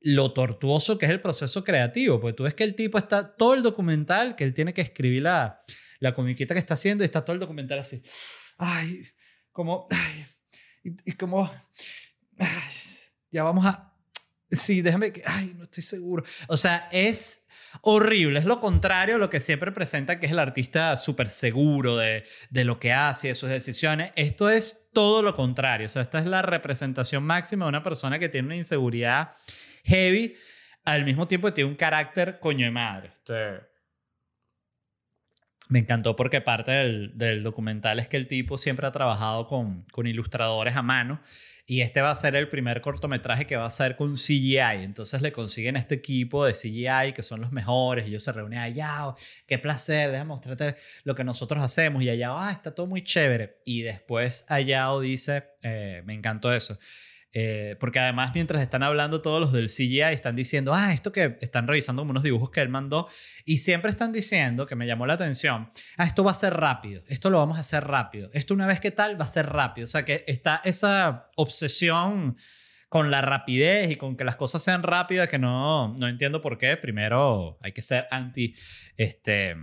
lo 0.00 0.32
tortuoso 0.32 0.98
que 0.98 1.06
es 1.06 1.10
el 1.10 1.20
proceso 1.20 1.64
creativo. 1.64 2.20
Porque 2.20 2.36
tú 2.36 2.42
ves 2.44 2.54
que 2.54 2.64
el 2.64 2.74
tipo 2.74 2.98
está 2.98 3.36
todo 3.36 3.54
el 3.54 3.62
documental, 3.62 4.36
que 4.36 4.44
él 4.44 4.54
tiene 4.54 4.72
que 4.72 4.82
escribir 4.82 5.22
la, 5.22 5.62
la 6.00 6.12
comiquita 6.12 6.54
que 6.54 6.60
está 6.60 6.74
haciendo 6.74 7.02
y 7.02 7.06
está 7.06 7.24
todo 7.24 7.34
el 7.34 7.40
documental 7.40 7.78
así. 7.78 8.02
Ay, 8.58 9.02
como... 9.52 9.88
Y, 10.82 11.12
como... 11.12 11.50
Ya 13.30 13.42
vamos 13.42 13.64
a... 13.64 13.93
Sí, 14.50 14.82
déjame 14.82 15.12
que... 15.12 15.22
Ay, 15.24 15.54
no 15.56 15.64
estoy 15.64 15.82
seguro. 15.82 16.24
O 16.48 16.56
sea, 16.56 16.88
es 16.92 17.44
horrible. 17.80 18.38
Es 18.38 18.44
lo 18.44 18.60
contrario 18.60 19.16
a 19.16 19.18
lo 19.18 19.30
que 19.30 19.40
siempre 19.40 19.72
presenta, 19.72 20.20
que 20.20 20.26
es 20.26 20.32
el 20.32 20.38
artista 20.38 20.96
súper 20.96 21.30
seguro 21.30 21.96
de, 21.96 22.24
de, 22.50 22.64
lo 22.64 22.78
que 22.78 22.92
hace, 22.92 23.28
de 23.28 23.34
sus 23.34 23.48
decisiones. 23.48 24.12
Esto 24.16 24.48
es 24.50 24.88
todo 24.92 25.22
lo 25.22 25.34
contrario. 25.34 25.86
O 25.86 25.88
sea, 25.88 26.02
esta 26.02 26.18
es 26.18 26.26
la 26.26 26.42
representación 26.42 27.24
máxima 27.24 27.64
de 27.64 27.70
una 27.70 27.82
persona 27.82 28.18
que 28.18 28.28
tiene 28.28 28.46
una 28.46 28.56
inseguridad 28.56 29.32
heavy, 29.84 30.34
al 30.84 31.04
mismo 31.04 31.26
tiempo 31.28 31.48
que 31.48 31.54
tiene 31.54 31.70
un 31.70 31.76
carácter 31.76 32.38
coño 32.40 32.64
de 32.64 32.70
madre. 32.70 33.12
Me 35.68 35.78
encantó 35.78 36.14
porque 36.14 36.40
parte 36.40 36.72
del, 36.72 37.42
documental 37.42 37.98
es 37.98 38.08
que 38.08 38.16
el 38.16 38.26
tipo 38.26 38.58
siempre 38.58 38.86
ha 38.86 38.92
trabajado 38.92 39.46
con, 39.46 39.82
con 39.92 40.06
ilustradores 40.06 40.76
a 40.76 40.82
mano 40.82 41.20
y 41.66 41.80
este 41.80 42.02
va 42.02 42.10
a 42.10 42.16
ser 42.16 42.36
el 42.36 42.48
primer 42.48 42.82
cortometraje 42.82 43.46
que 43.46 43.56
va 43.56 43.64
a 43.64 43.70
ser 43.70 43.96
con 43.96 44.14
CGI. 44.14 44.82
Entonces 44.82 45.22
le 45.22 45.32
consiguen 45.32 45.76
este 45.76 45.94
equipo 45.94 46.44
de 46.44 46.52
CGI 46.52 47.14
que 47.14 47.22
son 47.22 47.40
los 47.40 47.52
mejores. 47.52 48.04
Y 48.04 48.08
ellos 48.10 48.22
se 48.22 48.32
reúnen 48.32 48.58
allá. 48.58 49.08
Oh, 49.08 49.16
qué 49.46 49.58
placer, 49.58 50.10
déjame 50.10 50.28
mostrarte 50.28 50.76
lo 51.04 51.14
que 51.14 51.24
nosotros 51.24 51.64
hacemos. 51.64 52.02
Y 52.02 52.10
allá, 52.10 52.32
ah, 52.32 52.52
está 52.52 52.74
todo 52.74 52.86
muy 52.86 53.02
chévere. 53.02 53.62
Y 53.64 53.80
después 53.80 54.44
Ayao 54.50 55.00
dice, 55.00 55.44
eh, 55.62 56.02
me 56.04 56.12
encantó 56.12 56.52
eso. 56.52 56.78
Eh, 57.36 57.76
porque 57.80 57.98
además, 57.98 58.30
mientras 58.32 58.62
están 58.62 58.84
hablando 58.84 59.20
todos 59.20 59.40
los 59.40 59.52
del 59.52 59.68
CGI, 59.68 60.02
están 60.12 60.36
diciendo, 60.36 60.72
ah, 60.72 60.92
esto 60.94 61.10
que 61.10 61.36
están 61.40 61.66
revisando 61.66 62.02
unos 62.02 62.22
dibujos 62.22 62.50
que 62.50 62.60
él 62.60 62.68
mandó, 62.68 63.08
y 63.44 63.58
siempre 63.58 63.90
están 63.90 64.12
diciendo, 64.12 64.66
que 64.66 64.76
me 64.76 64.86
llamó 64.86 65.04
la 65.04 65.14
atención, 65.14 65.72
ah, 65.96 66.04
esto 66.04 66.22
va 66.22 66.30
a 66.30 66.34
ser 66.34 66.54
rápido, 66.54 67.02
esto 67.08 67.30
lo 67.30 67.38
vamos 67.38 67.58
a 67.58 67.62
hacer 67.62 67.84
rápido, 67.84 68.30
esto 68.32 68.54
una 68.54 68.68
vez 68.68 68.78
que 68.78 68.92
tal 68.92 69.20
va 69.20 69.24
a 69.24 69.28
ser 69.28 69.46
rápido. 69.46 69.86
O 69.86 69.88
sea, 69.88 70.04
que 70.04 70.24
está 70.28 70.60
esa 70.64 71.30
obsesión 71.34 72.36
con 72.88 73.10
la 73.10 73.20
rapidez 73.20 73.90
y 73.90 73.96
con 73.96 74.16
que 74.16 74.22
las 74.22 74.36
cosas 74.36 74.62
sean 74.62 74.84
rápidas 74.84 75.28
que 75.28 75.40
no, 75.40 75.88
no 75.98 76.06
entiendo 76.06 76.40
por 76.40 76.56
qué. 76.56 76.76
Primero, 76.76 77.58
hay 77.60 77.72
que 77.72 77.82
ser 77.82 78.06
anti, 78.12 78.54
este, 78.96 79.56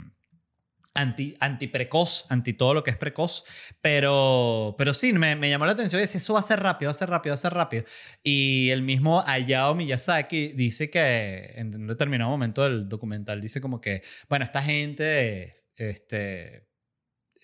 anti, 0.94 1.36
anti 1.40 1.68
precoz, 1.68 2.26
anti 2.30 2.54
todo 2.54 2.74
lo 2.74 2.84
que 2.84 2.92
es 2.92 2.98
precoz, 2.98 3.44
pero, 3.82 4.76
pero 4.78 4.94
sí, 4.94 5.14
me, 5.14 5.36
me 5.36 5.50
llamó 5.50 5.66
la 5.66 5.72
atención 5.74 6.00
y 6.00 6.04
decía, 6.04 6.20
eso 6.20 6.34
va 6.34 6.42
a 6.42 6.44
ser 6.44 6.60
rápido, 6.62 6.90
va 6.90 6.92
a 6.92 6.96
ser 6.96 7.10
rápido, 7.10 7.32
va 7.32 7.36
a 7.36 7.38
ser 7.38 7.54
rápido. 7.54 7.84
Y 8.24 8.70
el 8.70 8.82
mismo 8.82 9.24
Hayao 9.26 9.76
Miyazaki 9.76 10.50
dice 10.50 10.90
que 10.90 11.54
en 11.56 11.76
un 11.76 11.88
determinado 11.88 12.30
momento 12.30 12.64
del 12.64 12.90
documental 12.90 13.40
dice 13.42 13.62
como 13.62 13.80
que, 13.80 14.02
bueno, 14.30 14.44
esta 14.46 14.62
gente, 14.62 15.66
este, 15.76 16.68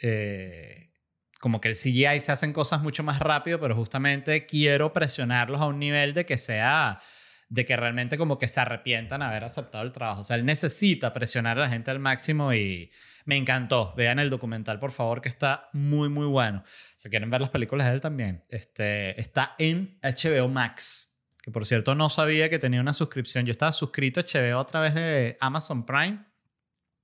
eh, 0.02 0.92
como 1.40 1.62
que 1.62 1.70
el 1.70 1.76
CGI 1.76 2.20
se 2.20 2.32
hacen 2.32 2.54
cosas 2.54 2.82
mucho 2.82 3.04
más 3.04 3.20
rápido, 3.20 3.60
pero 3.60 3.76
justamente 3.76 4.46
quiero 4.46 4.92
presionarlos 4.92 5.62
a 5.62 5.66
un 5.66 5.80
nivel 5.80 6.14
de 6.14 6.26
que 6.26 6.38
sea 6.38 7.00
de 7.50 7.66
que 7.66 7.78
realmente 7.78 8.18
como 8.18 8.38
que 8.38 8.48
se 8.48 8.60
arrepientan 8.60 9.22
haber 9.22 9.44
aceptado 9.44 9.84
el 9.84 9.92
trabajo. 9.92 10.22
O 10.22 10.24
sea, 10.24 10.36
él 10.36 10.46
necesita 10.46 11.14
presionar 11.14 11.58
a 11.58 11.62
la 11.62 11.70
gente 11.70 11.92
al 11.92 12.00
máximo 12.00 12.54
y 12.54 12.92
me 13.26 13.38
encantó. 13.38 13.94
Vean 13.96 14.20
el 14.20 14.30
documental, 14.30 14.80
por 14.80 14.92
favor, 14.92 15.22
que 15.22 15.30
está 15.30 15.70
muy, 15.74 16.10
muy 16.10 16.26
bueno. 16.26 16.64
Si 16.96 17.10
quieren 17.10 17.30
ver 17.30 17.42
las 17.42 17.50
películas 17.50 17.88
de 17.88 17.94
él 17.94 18.02
también, 18.02 18.44
este, 18.50 19.20
está 19.20 19.56
en 19.60 19.98
HBO 20.02 20.50
Max. 20.50 21.16
Que 21.42 21.52
por 21.52 21.66
cierto, 21.66 21.96
no 21.96 22.10
sabía 22.10 22.50
que 22.50 22.60
tenía 22.60 22.82
una 22.82 22.94
suscripción. 22.94 23.46
Yo 23.46 23.52
estaba 23.52 23.72
suscrito 23.72 24.20
a 24.20 24.24
HBO 24.24 24.60
a 24.60 24.66
través 24.66 24.94
de 24.94 25.38
Amazon 25.40 25.86
Prime 25.86 26.26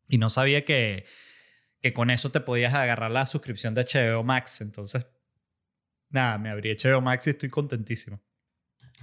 y 0.10 0.17
no 0.17 0.29
sabía 0.29 0.65
que, 0.65 1.06
que 1.82 1.93
con 1.93 2.10
eso 2.10 2.32
te 2.32 2.41
podías 2.41 2.73
agarrar 2.73 3.12
la 3.12 3.25
suscripción 3.25 3.73
de 3.73 3.86
HBO 3.86 4.23
Max. 4.23 4.60
Entonces, 4.60 5.08
nada, 6.10 6.38
me 6.38 6.49
abrí 6.49 6.75
HBO 6.75 6.99
Max 6.99 7.27
y 7.27 7.29
estoy 7.29 7.49
contentísimo 7.49 8.21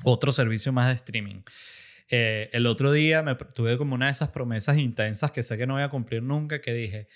otro 0.05 0.33
servicio 0.33 0.73
más 0.73 0.89
de 0.89 0.95
streaming. 0.95 1.43
Eh, 2.09 2.51
el 2.53 2.67
otro 2.67 2.91
día 2.91 3.23
me 3.23 3.35
tuve 3.37 3.79
como 3.79 3.95
una 3.95 4.07
de 4.07 4.13
esas 4.13 4.31
promesas 4.31 4.79
intensas 4.79 5.31
que 5.31 5.43
sé 5.43 5.57
que 5.57 5.67
no 5.67 5.75
voy 5.75 5.83
a 5.83 5.91
cumplir 5.91 6.23
nunca, 6.23 6.61
que 6.61 6.73
dije, 6.75 7.09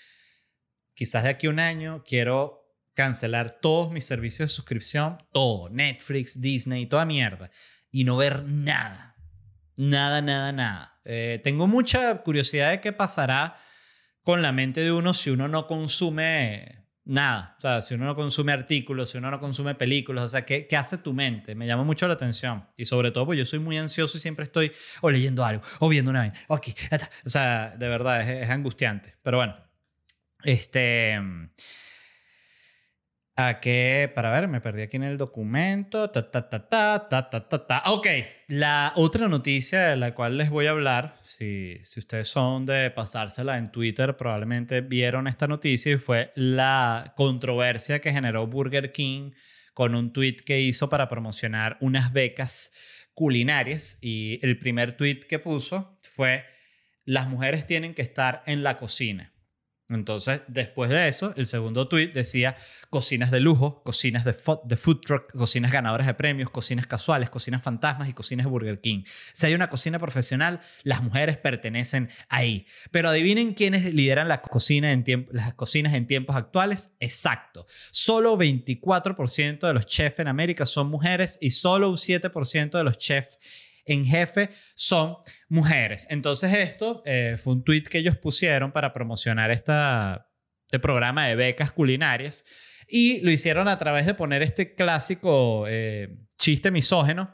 quizás 0.93 1.23
de 1.23 1.29
aquí 1.29 1.47
a 1.47 1.49
un 1.49 1.59
año 1.59 2.03
quiero 2.05 2.65
cancelar 2.93 3.59
todos 3.61 3.91
mis 3.91 4.05
servicios 4.05 4.49
de 4.49 4.55
suscripción, 4.55 5.17
todo, 5.33 5.69
Netflix, 5.69 6.39
Disney, 6.39 6.85
toda 6.85 7.05
mierda, 7.05 7.51
y 7.91 8.05
no 8.05 8.15
ver 8.15 8.43
nada. 8.43 9.17
Nada, 9.75 10.21
nada, 10.21 10.53
nada. 10.53 11.01
Eh, 11.03 11.41
tengo 11.43 11.67
mucha 11.67 12.23
curiosidad 12.23 12.71
de 12.71 12.79
qué 12.79 12.93
pasará 12.93 13.55
con 14.23 14.41
la 14.41 14.53
mente 14.53 14.79
de 14.79 14.93
uno 14.93 15.13
si 15.13 15.29
uno 15.29 15.49
no 15.49 15.67
consume 15.67 16.84
nada. 17.05 17.55
O 17.57 17.61
sea, 17.61 17.81
si 17.81 17.93
uno 17.93 18.05
no 18.05 18.15
consume 18.15 18.51
artículos, 18.51 19.09
si 19.09 19.17
uno 19.17 19.31
no 19.31 19.39
consume 19.39 19.75
películas, 19.75 20.25
o 20.25 20.27
sea, 20.27 20.45
¿qué, 20.45 20.67
qué 20.67 20.75
hace 20.75 20.97
tu 20.97 21.13
mente? 21.13 21.55
Me 21.55 21.67
llama 21.67 21.83
mucho 21.83 22.07
la 22.07 22.15
atención. 22.15 22.65
Y 22.75 22.85
sobre 22.85 23.11
todo, 23.11 23.25
pues 23.25 23.39
yo 23.39 23.45
soy 23.45 23.59
muy 23.59 23.77
ansioso 23.77 24.17
y 24.17 24.21
siempre 24.21 24.43
estoy 24.43 24.71
o 25.01 25.09
leyendo 25.09 25.45
algo, 25.45 25.63
o 25.79 25.87
viendo 25.87 26.11
una 26.11 26.23
vez, 26.23 26.33
ok, 26.47 26.67
o 27.25 27.29
sea, 27.29 27.75
de 27.77 27.87
verdad, 27.87 28.21
es, 28.21 28.43
es 28.43 28.49
angustiante. 28.49 29.15
Pero 29.23 29.37
bueno, 29.37 29.55
este... 30.43 31.19
¿A 33.37 33.59
qué? 33.59 34.09
Para 34.15 34.31
ver, 34.31 34.47
me 34.47 34.61
perdí 34.61 34.83
aquí 34.83 34.95
en 34.95 35.03
el 35.03 35.17
documento. 35.17 36.09
Ta, 36.09 36.31
ta, 36.31 36.49
ta, 36.49 36.69
ta, 36.69 37.09
ta, 37.09 37.29
ta, 37.29 37.49
ta, 37.49 37.67
ta. 37.67 37.83
Ok, 37.87 38.07
la 38.47 38.93
otra 38.95 39.27
noticia 39.27 39.87
de 39.89 39.97
la 39.97 40.15
cual 40.15 40.37
les 40.37 40.49
voy 40.49 40.67
a 40.67 40.71
hablar, 40.71 41.17
si, 41.21 41.77
si 41.83 41.99
ustedes 41.99 42.29
son 42.29 42.65
de 42.65 42.91
pasársela 42.91 43.57
en 43.57 43.73
Twitter, 43.73 44.15
probablemente 44.15 44.79
vieron 44.79 45.27
esta 45.27 45.47
noticia 45.47 45.91
y 45.91 45.97
fue 45.97 46.31
la 46.35 47.13
controversia 47.17 47.99
que 47.99 48.13
generó 48.13 48.47
Burger 48.47 48.93
King 48.93 49.31
con 49.73 49.95
un 49.95 50.13
tweet 50.13 50.37
que 50.37 50.61
hizo 50.61 50.89
para 50.89 51.09
promocionar 51.09 51.77
unas 51.81 52.13
becas 52.13 52.73
culinarias. 53.13 53.97
Y 54.01 54.39
el 54.43 54.57
primer 54.59 54.95
tweet 54.95 55.19
que 55.27 55.39
puso 55.39 55.99
fue, 56.01 56.45
las 57.03 57.27
mujeres 57.27 57.67
tienen 57.67 57.95
que 57.95 58.01
estar 58.01 58.43
en 58.45 58.63
la 58.63 58.77
cocina. 58.77 59.34
Entonces, 59.87 60.41
después 60.47 60.89
de 60.89 61.07
eso, 61.07 61.31
el 61.37 61.45
segundo 61.45 61.87
tweet 61.87 62.07
decía 62.07 62.55
cocinas 62.89 63.29
de 63.29 63.39
lujo, 63.39 63.83
cocinas 63.83 64.25
de, 64.25 64.33
food 64.33 65.01
truck, 65.01 65.31
cocinas 65.31 65.71
ganadoras 65.71 66.07
de 66.07 66.15
premios, 66.15 66.49
cocinas 66.49 66.87
casuales, 66.87 67.29
cocinas 67.29 67.61
fantasmas 67.61 68.09
y 68.09 68.13
cocinas 68.13 68.45
de 68.45 68.49
Burger 68.49 68.81
King. 68.81 69.03
Si 69.33 69.45
hay 69.45 69.53
una 69.53 69.69
cocina 69.69 69.99
profesional, 69.99 70.59
las 70.83 71.03
mujeres 71.03 71.37
pertenecen 71.37 72.09
ahí. 72.29 72.65
Pero 72.89 73.09
adivinen 73.09 73.53
quiénes 73.53 73.93
lideran 73.93 74.27
la 74.27 74.41
cocina 74.41 74.91
en 74.91 75.03
las 75.31 75.53
cocinas 75.53 75.93
en 75.93 76.07
tiempos 76.07 76.35
actuales. 76.35 76.95
Exacto. 76.99 77.67
Solo 77.91 78.37
24% 78.37 79.67
de 79.67 79.73
los 79.73 79.85
chefs 79.85 80.19
en 80.19 80.27
América 80.27 80.65
son 80.65 80.87
mujeres 80.87 81.37
y 81.41 81.51
solo 81.51 81.89
un 81.89 81.97
7% 81.97 82.71
de 82.71 82.83
los 82.83 82.97
chefs 82.97 83.37
en 83.85 84.05
jefe 84.05 84.49
son 84.73 85.17
mujeres. 85.49 86.07
Entonces 86.09 86.53
esto 86.53 87.03
eh, 87.05 87.37
fue 87.41 87.53
un 87.53 87.63
tweet 87.63 87.83
que 87.83 87.99
ellos 87.99 88.17
pusieron 88.17 88.71
para 88.71 88.93
promocionar 88.93 89.51
esta, 89.51 90.29
este 90.65 90.79
programa 90.79 91.27
de 91.27 91.35
becas 91.35 91.71
culinarias 91.71 92.45
y 92.87 93.21
lo 93.21 93.31
hicieron 93.31 93.67
a 93.67 93.77
través 93.77 94.05
de 94.05 94.13
poner 94.13 94.41
este 94.41 94.75
clásico 94.75 95.65
eh, 95.67 96.17
chiste 96.37 96.71
misógeno 96.71 97.33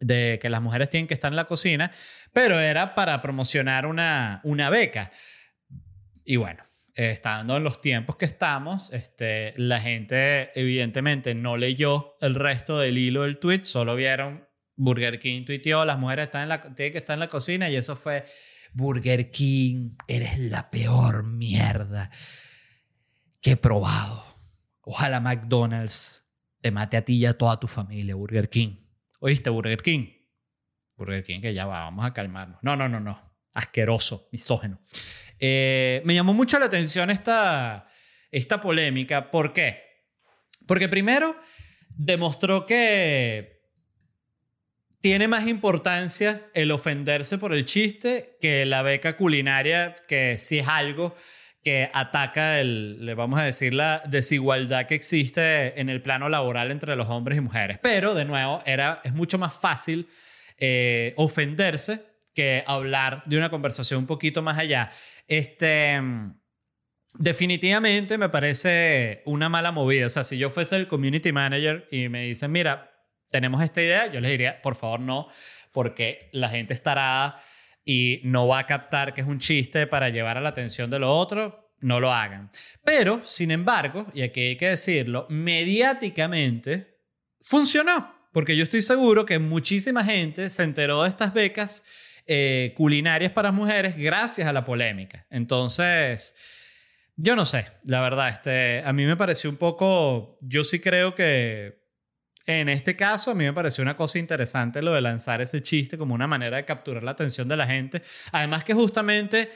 de 0.00 0.38
que 0.40 0.48
las 0.48 0.62
mujeres 0.62 0.88
tienen 0.90 1.06
que 1.06 1.14
estar 1.14 1.32
en 1.32 1.36
la 1.36 1.44
cocina, 1.44 1.90
pero 2.32 2.60
era 2.60 2.94
para 2.94 3.20
promocionar 3.20 3.86
una, 3.86 4.40
una 4.44 4.70
beca. 4.70 5.10
Y 6.24 6.36
bueno, 6.36 6.62
estando 6.94 7.56
en 7.56 7.64
los 7.64 7.80
tiempos 7.80 8.16
que 8.16 8.26
estamos, 8.26 8.92
este, 8.92 9.54
la 9.56 9.80
gente 9.80 10.50
evidentemente 10.58 11.34
no 11.34 11.56
leyó 11.56 12.16
el 12.20 12.34
resto 12.34 12.78
del 12.78 12.98
hilo 12.98 13.22
del 13.22 13.38
tweet, 13.38 13.64
solo 13.64 13.96
vieron 13.96 14.47
Burger 14.78 15.18
King 15.18 15.44
tuiteó, 15.44 15.84
las 15.84 15.98
mujeres 15.98 16.26
están 16.26 16.44
en 16.44 16.48
la, 16.48 16.62
tienen 16.62 16.92
que 16.92 16.98
estar 16.98 17.14
en 17.14 17.20
la 17.20 17.28
cocina 17.28 17.68
y 17.68 17.76
eso 17.76 17.96
fue, 17.96 18.24
Burger 18.72 19.30
King, 19.30 19.90
eres 20.06 20.38
la 20.38 20.70
peor 20.70 21.24
mierda 21.24 22.10
que 23.40 23.52
he 23.52 23.56
probado. 23.56 24.24
Ojalá 24.82 25.20
McDonald's 25.20 26.24
te 26.60 26.70
mate 26.70 26.96
a 26.96 27.04
ti 27.04 27.16
y 27.16 27.26
a 27.26 27.36
toda 27.36 27.58
tu 27.58 27.66
familia, 27.66 28.14
Burger 28.14 28.48
King. 28.48 28.76
¿Oíste, 29.18 29.50
Burger 29.50 29.82
King? 29.82 30.06
Burger 30.96 31.24
King, 31.24 31.40
que 31.40 31.52
ya 31.52 31.66
va, 31.66 31.80
vamos 31.80 32.06
a 32.06 32.12
calmarnos. 32.12 32.60
No, 32.62 32.76
no, 32.76 32.88
no, 32.88 33.00
no. 33.00 33.20
Asqueroso, 33.54 34.28
misógeno. 34.30 34.80
Eh, 35.40 36.02
me 36.04 36.14
llamó 36.14 36.34
mucho 36.34 36.58
la 36.58 36.66
atención 36.66 37.10
esta, 37.10 37.88
esta 38.30 38.60
polémica. 38.60 39.30
¿Por 39.30 39.52
qué? 39.52 39.82
Porque 40.66 40.88
primero 40.88 41.36
demostró 41.90 42.64
que 42.64 43.57
tiene 45.00 45.28
más 45.28 45.46
importancia 45.46 46.42
el 46.54 46.70
ofenderse 46.70 47.38
por 47.38 47.52
el 47.52 47.64
chiste 47.64 48.36
que 48.40 48.64
la 48.64 48.82
beca 48.82 49.16
culinaria, 49.16 49.94
que 50.06 50.38
sí 50.38 50.58
es 50.58 50.68
algo 50.68 51.14
que 51.62 51.90
ataca, 51.92 52.60
el, 52.60 53.04
le 53.04 53.14
vamos 53.14 53.40
a 53.40 53.44
decir, 53.44 53.74
la 53.74 54.02
desigualdad 54.06 54.86
que 54.86 54.94
existe 54.94 55.80
en 55.80 55.88
el 55.88 56.02
plano 56.02 56.28
laboral 56.28 56.70
entre 56.70 56.96
los 56.96 57.08
hombres 57.08 57.38
y 57.38 57.40
mujeres. 57.40 57.78
Pero, 57.82 58.14
de 58.14 58.24
nuevo, 58.24 58.60
era, 58.64 59.00
es 59.04 59.12
mucho 59.12 59.38
más 59.38 59.54
fácil 59.54 60.08
eh, 60.56 61.14
ofenderse 61.16 62.02
que 62.34 62.62
hablar 62.66 63.22
de 63.26 63.36
una 63.36 63.50
conversación 63.50 64.00
un 64.00 64.06
poquito 64.06 64.42
más 64.42 64.58
allá. 64.58 64.90
Este, 65.26 66.00
definitivamente 67.14 68.16
me 68.18 68.28
parece 68.28 69.22
una 69.24 69.48
mala 69.48 69.72
movida. 69.72 70.06
O 70.06 70.10
sea, 70.10 70.24
si 70.24 70.38
yo 70.38 70.50
fuese 70.50 70.76
el 70.76 70.88
community 70.88 71.32
manager 71.32 71.86
y 71.90 72.08
me 72.08 72.22
dicen, 72.24 72.52
mira, 72.52 72.97
tenemos 73.30 73.62
esta 73.62 73.82
idea, 73.82 74.06
yo 74.06 74.20
les 74.20 74.30
diría, 74.30 74.60
por 74.62 74.74
favor, 74.74 75.00
no, 75.00 75.28
porque 75.72 76.28
la 76.32 76.48
gente 76.48 76.74
estará 76.74 77.36
y 77.84 78.20
no 78.24 78.48
va 78.48 78.60
a 78.60 78.66
captar 78.66 79.14
que 79.14 79.20
es 79.20 79.26
un 79.26 79.38
chiste 79.38 79.86
para 79.86 80.08
llevar 80.08 80.36
a 80.36 80.40
la 80.40 80.50
atención 80.50 80.90
de 80.90 80.98
lo 80.98 81.14
otro, 81.16 81.72
no 81.80 82.00
lo 82.00 82.12
hagan. 82.12 82.50
Pero, 82.84 83.22
sin 83.24 83.50
embargo, 83.50 84.06
y 84.12 84.22
aquí 84.22 84.40
hay 84.40 84.56
que 84.56 84.68
decirlo, 84.68 85.26
mediáticamente 85.30 86.98
funcionó, 87.40 88.14
porque 88.32 88.56
yo 88.56 88.64
estoy 88.64 88.82
seguro 88.82 89.24
que 89.24 89.38
muchísima 89.38 90.04
gente 90.04 90.50
se 90.50 90.64
enteró 90.64 91.02
de 91.02 91.08
estas 91.08 91.32
becas 91.32 91.84
eh, 92.26 92.74
culinarias 92.76 93.32
para 93.32 93.52
mujeres 93.52 93.96
gracias 93.96 94.46
a 94.46 94.52
la 94.52 94.64
polémica. 94.64 95.26
Entonces, 95.30 96.36
yo 97.16 97.34
no 97.36 97.44
sé, 97.44 97.66
la 97.84 98.00
verdad, 98.00 98.28
este, 98.28 98.82
a 98.84 98.92
mí 98.92 99.06
me 99.06 99.16
pareció 99.16 99.48
un 99.48 99.56
poco, 99.56 100.38
yo 100.42 100.62
sí 100.62 100.78
creo 100.78 101.14
que 101.14 101.77
en 102.48 102.70
este 102.70 102.96
caso, 102.96 103.30
a 103.30 103.34
mí 103.34 103.44
me 103.44 103.52
pareció 103.52 103.82
una 103.82 103.94
cosa 103.94 104.18
interesante 104.18 104.80
lo 104.80 104.94
de 104.94 105.02
lanzar 105.02 105.42
ese 105.42 105.60
chiste 105.60 105.98
como 105.98 106.14
una 106.14 106.26
manera 106.26 106.56
de 106.56 106.64
capturar 106.64 107.02
la 107.02 107.10
atención 107.10 107.46
de 107.46 107.58
la 107.58 107.66
gente. 107.66 108.00
Además 108.32 108.64
que 108.64 108.72
justamente 108.72 109.50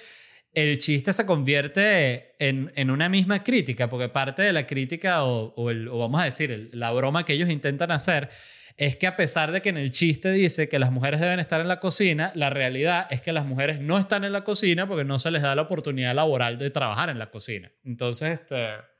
el 0.52 0.78
chiste 0.78 1.10
se 1.14 1.24
convierte 1.24 2.34
en, 2.38 2.70
en 2.74 2.90
una 2.90 3.08
misma 3.08 3.42
crítica, 3.42 3.88
porque 3.88 4.10
parte 4.10 4.42
de 4.42 4.52
la 4.52 4.66
crítica, 4.66 5.24
o, 5.24 5.54
o, 5.56 5.98
vamos 5.98 6.20
a 6.20 6.26
decir, 6.26 6.68
la 6.74 6.92
broma 6.92 7.24
que 7.24 7.32
ellos 7.32 7.48
intentan 7.48 7.90
hacer, 7.92 8.28
es 8.76 8.96
que 8.96 9.06
a 9.06 9.16
pesar 9.16 9.52
de 9.52 9.62
que 9.62 9.70
en 9.70 9.78
el 9.78 9.90
chiste 9.90 10.30
dice 10.30 10.68
que 10.68 10.78
las 10.78 10.92
mujeres 10.92 11.20
deben 11.20 11.40
estar 11.40 11.62
en 11.62 11.68
la 11.68 11.78
cocina, 11.78 12.30
la 12.34 12.50
realidad 12.50 13.06
es 13.10 13.22
que 13.22 13.32
las 13.32 13.46
mujeres 13.46 13.80
no 13.80 13.96
están 13.96 14.24
en 14.24 14.32
la 14.32 14.44
cocina 14.44 14.86
porque 14.86 15.04
no 15.04 15.18
se 15.18 15.30
les 15.30 15.40
da 15.40 15.54
la 15.54 15.62
oportunidad 15.62 16.14
laboral 16.14 16.58
de 16.58 16.70
trabajar 16.70 17.08
en 17.08 17.18
la 17.18 17.30
cocina. 17.30 17.72
Entonces, 17.84 18.40
este 18.40 18.91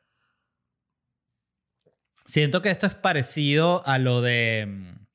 Siento 2.32 2.62
que 2.62 2.70
esto 2.70 2.86
es 2.86 2.94
parecido 2.94 3.86
a 3.86 3.98
lo 3.98 4.22
de. 4.22 4.64
Mm, 4.66 5.06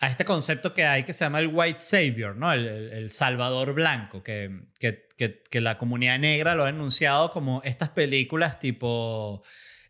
a 0.00 0.06
este 0.06 0.26
concepto 0.26 0.74
que 0.74 0.84
hay 0.84 1.04
que 1.04 1.14
se 1.14 1.24
llama 1.24 1.38
el 1.38 1.46
white 1.46 1.80
savior, 1.80 2.36
¿no? 2.36 2.52
El, 2.52 3.08
salvador 3.08 3.72
blanco, 3.72 4.22
que, 4.22 4.50
que, 4.78 5.08
que, 5.16 5.60
la 5.62 5.78
comunidad 5.78 6.18
negra 6.18 6.54
lo 6.54 6.66
ha 6.66 6.68
enunciado 6.68 7.30
como 7.30 7.62
estas 7.64 7.88
películas 7.88 8.58
tipo 8.58 9.42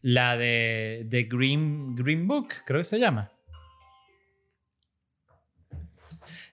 la 0.03 0.37
de, 0.37 1.03
de 1.07 1.25
Green, 1.25 1.97
Green 1.97 2.29
Book, 2.29 2.49
creo 2.65 2.79
que 2.79 2.85
se 2.85 3.01
llama. 3.01 3.33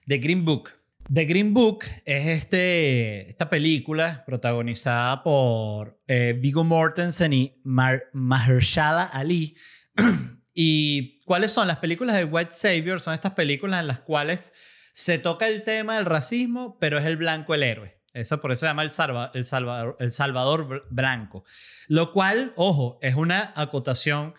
The 0.08 0.18
Green 0.18 0.44
Book. 0.44 0.70
The 1.12 1.26
Green 1.26 1.52
Book 1.52 1.84
es 2.06 2.26
este, 2.26 3.28
esta 3.28 3.50
película 3.50 4.24
protagonizada 4.24 5.22
por 5.22 6.00
eh, 6.06 6.34
Viggo 6.38 6.64
Mortensen 6.64 7.34
y 7.34 7.60
Mahershala 7.64 9.02
Ali. 9.02 9.54
¿Y 10.54 11.20
cuáles 11.26 11.52
son? 11.52 11.68
Las 11.68 11.78
películas 11.78 12.16
de 12.16 12.24
White 12.24 12.52
Savior 12.52 12.98
son 12.98 13.12
estas 13.12 13.32
películas 13.32 13.80
en 13.80 13.88
las 13.88 13.98
cuales 13.98 14.54
se 14.94 15.18
toca 15.18 15.48
el 15.48 15.64
tema 15.64 15.96
del 15.96 16.06
racismo, 16.06 16.78
pero 16.78 16.96
es 16.96 17.04
el 17.04 17.18
blanco 17.18 17.54
el 17.54 17.64
héroe. 17.64 18.00
Eso 18.14 18.40
por 18.40 18.50
eso 18.50 18.60
se 18.60 18.66
llama 18.66 18.82
el, 18.82 18.90
el, 19.34 19.44
Salvador, 19.44 19.96
el 20.00 20.12
Salvador 20.12 20.86
Blanco. 20.88 21.44
Lo 21.88 22.10
cual, 22.12 22.54
ojo, 22.56 22.98
es 23.02 23.16
una 23.16 23.52
acotación 23.54 24.32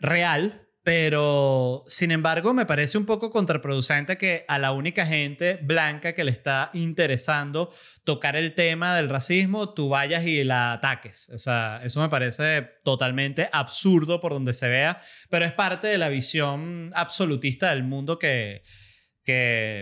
real 0.00 0.65
pero, 0.86 1.82
sin 1.88 2.12
embargo, 2.12 2.54
me 2.54 2.64
parece 2.64 2.96
un 2.96 3.06
poco 3.06 3.28
contraproducente 3.28 4.16
que 4.16 4.44
a 4.46 4.56
la 4.56 4.70
única 4.70 5.04
gente 5.04 5.58
blanca 5.60 6.12
que 6.12 6.22
le 6.22 6.30
está 6.30 6.70
interesando 6.74 7.74
tocar 8.04 8.36
el 8.36 8.54
tema 8.54 8.94
del 8.94 9.08
racismo, 9.08 9.74
tú 9.74 9.88
vayas 9.88 10.24
y 10.24 10.44
la 10.44 10.74
ataques. 10.74 11.28
O 11.30 11.40
sea, 11.40 11.80
eso 11.82 12.00
me 12.00 12.08
parece 12.08 12.62
totalmente 12.84 13.48
absurdo 13.52 14.20
por 14.20 14.32
donde 14.32 14.52
se 14.52 14.68
vea, 14.68 14.96
pero 15.28 15.44
es 15.44 15.50
parte 15.50 15.88
de 15.88 15.98
la 15.98 16.08
visión 16.08 16.92
absolutista 16.94 17.70
del 17.70 17.82
mundo 17.82 18.16
que, 18.16 18.62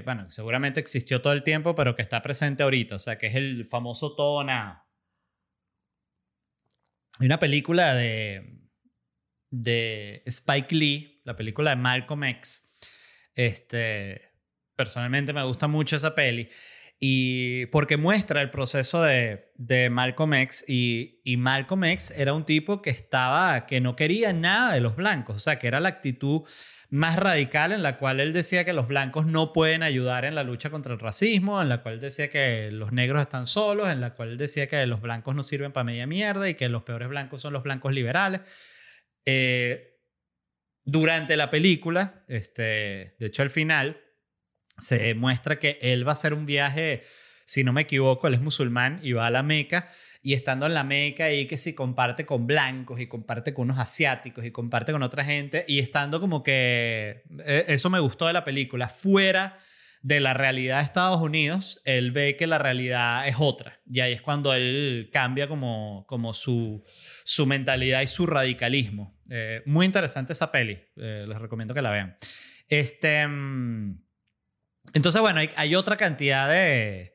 bueno, 0.06 0.30
seguramente 0.30 0.80
existió 0.80 1.20
todo 1.20 1.34
el 1.34 1.42
tiempo, 1.42 1.74
pero 1.74 1.94
que 1.94 2.00
está 2.00 2.22
presente 2.22 2.62
ahorita. 2.62 2.94
O 2.94 2.98
sea, 2.98 3.18
que 3.18 3.26
es 3.26 3.34
el 3.34 3.66
famoso 3.66 4.16
Tona. 4.16 4.86
Hay 7.18 7.26
una 7.26 7.38
película 7.38 7.94
de 7.94 8.63
de 9.50 10.22
Spike 10.26 10.74
Lee, 10.74 11.20
la 11.24 11.36
película 11.36 11.70
de 11.70 11.76
Malcolm 11.76 12.24
X, 12.24 12.72
este, 13.34 14.20
personalmente 14.76 15.32
me 15.32 15.42
gusta 15.44 15.68
mucho 15.68 15.96
esa 15.96 16.14
peli. 16.14 16.48
Y 17.00 17.66
porque 17.66 17.96
muestra 17.96 18.40
el 18.40 18.50
proceso 18.50 19.02
de, 19.02 19.50
de 19.56 19.90
Malcolm 19.90 20.32
X 20.34 20.64
y, 20.68 21.20
y, 21.24 21.36
Malcolm 21.36 21.84
X 21.84 22.12
era 22.16 22.32
un 22.32 22.46
tipo 22.46 22.80
que 22.80 22.90
estaba, 22.90 23.66
que 23.66 23.80
no 23.80 23.96
quería 23.96 24.32
nada 24.32 24.72
de 24.72 24.80
los 24.80 24.96
blancos, 24.96 25.36
o 25.36 25.38
sea, 25.38 25.58
que 25.58 25.66
era 25.66 25.80
la 25.80 25.88
actitud 25.88 26.42
más 26.94 27.16
radical 27.16 27.72
en 27.72 27.82
la 27.82 27.98
cual 27.98 28.20
él 28.20 28.32
decía 28.32 28.64
que 28.64 28.72
los 28.72 28.86
blancos 28.86 29.26
no 29.26 29.52
pueden 29.52 29.82
ayudar 29.82 30.24
en 30.24 30.36
la 30.36 30.44
lucha 30.44 30.70
contra 30.70 30.92
el 30.92 31.00
racismo, 31.00 31.60
en 31.60 31.68
la 31.68 31.82
cual 31.82 31.98
decía 31.98 32.30
que 32.30 32.70
los 32.70 32.92
negros 32.92 33.20
están 33.20 33.46
solos, 33.48 33.88
en 33.88 34.00
la 34.00 34.14
cual 34.14 34.36
decía 34.36 34.68
que 34.68 34.86
los 34.86 35.00
blancos 35.00 35.34
no 35.34 35.42
sirven 35.42 35.72
para 35.72 35.84
media 35.84 36.06
mierda 36.06 36.48
y 36.48 36.54
que 36.54 36.68
los 36.68 36.84
peores 36.84 37.08
blancos 37.08 37.42
son 37.42 37.52
los 37.52 37.64
blancos 37.64 37.92
liberales. 37.92 38.42
Eh, 39.24 40.00
durante 40.84 41.36
la 41.36 41.50
película, 41.50 42.24
este, 42.28 43.16
de 43.18 43.26
hecho 43.26 43.42
al 43.42 43.50
final, 43.50 44.00
se 44.76 45.14
muestra 45.14 45.58
que 45.58 45.78
él 45.80 46.06
va 46.06 46.12
a 46.12 46.14
hacer 46.14 46.34
un 46.34 46.46
viaje, 46.46 47.02
si 47.46 47.64
no 47.64 47.72
me 47.72 47.82
equivoco, 47.82 48.26
él 48.26 48.34
es 48.34 48.40
musulmán 48.40 49.00
y 49.02 49.12
va 49.12 49.26
a 49.26 49.30
la 49.30 49.42
Meca. 49.42 49.88
Y 50.22 50.32
estando 50.32 50.64
en 50.64 50.72
la 50.72 50.84
Meca 50.84 51.30
y 51.32 51.46
que 51.46 51.58
si 51.58 51.74
comparte 51.74 52.24
con 52.24 52.46
blancos 52.46 52.98
y 52.98 53.06
comparte 53.06 53.52
con 53.52 53.64
unos 53.64 53.78
asiáticos 53.78 54.44
y 54.44 54.50
comparte 54.50 54.90
con 54.90 55.02
otra 55.02 55.22
gente 55.22 55.66
y 55.68 55.80
estando 55.80 56.18
como 56.18 56.42
que 56.42 57.24
eh, 57.44 57.64
eso 57.68 57.90
me 57.90 58.00
gustó 58.00 58.26
de 58.26 58.32
la 58.32 58.42
película, 58.42 58.88
fuera 58.88 59.54
de 60.04 60.20
la 60.20 60.34
realidad 60.34 60.80
de 60.80 60.84
Estados 60.84 61.18
Unidos, 61.22 61.80
él 61.86 62.12
ve 62.12 62.36
que 62.36 62.46
la 62.46 62.58
realidad 62.58 63.26
es 63.26 63.36
otra. 63.38 63.80
Y 63.90 64.00
ahí 64.00 64.12
es 64.12 64.20
cuando 64.20 64.52
él 64.52 65.08
cambia 65.10 65.48
como, 65.48 66.04
como 66.06 66.34
su, 66.34 66.84
su 67.24 67.46
mentalidad 67.46 68.02
y 68.02 68.06
su 68.06 68.26
radicalismo. 68.26 69.18
Eh, 69.30 69.62
muy 69.64 69.86
interesante 69.86 70.34
esa 70.34 70.52
peli, 70.52 70.78
eh, 70.96 71.24
les 71.26 71.38
recomiendo 71.38 71.72
que 71.72 71.80
la 71.80 71.90
vean. 71.90 72.18
Este, 72.68 73.26
mm, 73.26 73.98
entonces, 74.92 75.22
bueno, 75.22 75.40
hay, 75.56 75.74
otra 75.74 75.96
cantidad 75.96 76.50
de, 76.50 77.14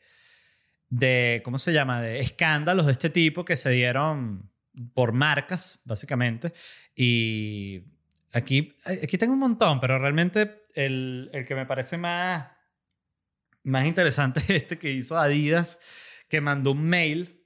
de, 0.89 1.43
¿cómo 1.45 1.59
se 1.59 1.73
llama? 1.73 2.01
De 2.01 2.17
escándalos 2.17 2.87
de 2.87 2.93
este 2.93 3.11
tipo 3.11 3.45
que 3.45 3.55
se 3.55 3.69
dieron 3.69 4.51
por 4.95 5.11
marcas, 5.11 5.79
básicamente. 5.85 6.53
Y 6.95 7.83
aquí, 8.33 8.75
aquí 8.83 9.19
tengo 9.19 9.33
un 9.33 9.39
montón, 9.39 9.79
pero 9.79 9.99
realmente 9.99 10.63
el, 10.73 11.29
el 11.33 11.45
que 11.45 11.53
me 11.53 11.67
parece 11.67 11.99
más, 11.99 12.57
más 13.63 13.85
interesante 13.85 14.39
es 14.41 14.49
este 14.49 14.79
que 14.79 14.91
hizo 14.91 15.17
Adidas, 15.17 15.79
que 16.27 16.41
mandó 16.41 16.71
un 16.71 16.83
mail 16.83 17.45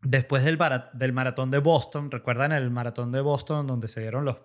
después 0.00 0.44
del, 0.44 0.58
del 0.92 1.12
maratón 1.12 1.50
de 1.50 1.58
Boston. 1.58 2.10
¿Recuerdan 2.10 2.52
el 2.52 2.70
maratón 2.70 3.12
de 3.12 3.20
Boston 3.20 3.66
donde 3.66 3.88
se 3.88 4.00
dieron 4.00 4.24
los... 4.24 4.36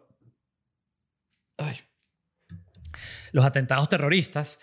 Los 3.31 3.45
atentados 3.45 3.89
terroristas. 3.89 4.59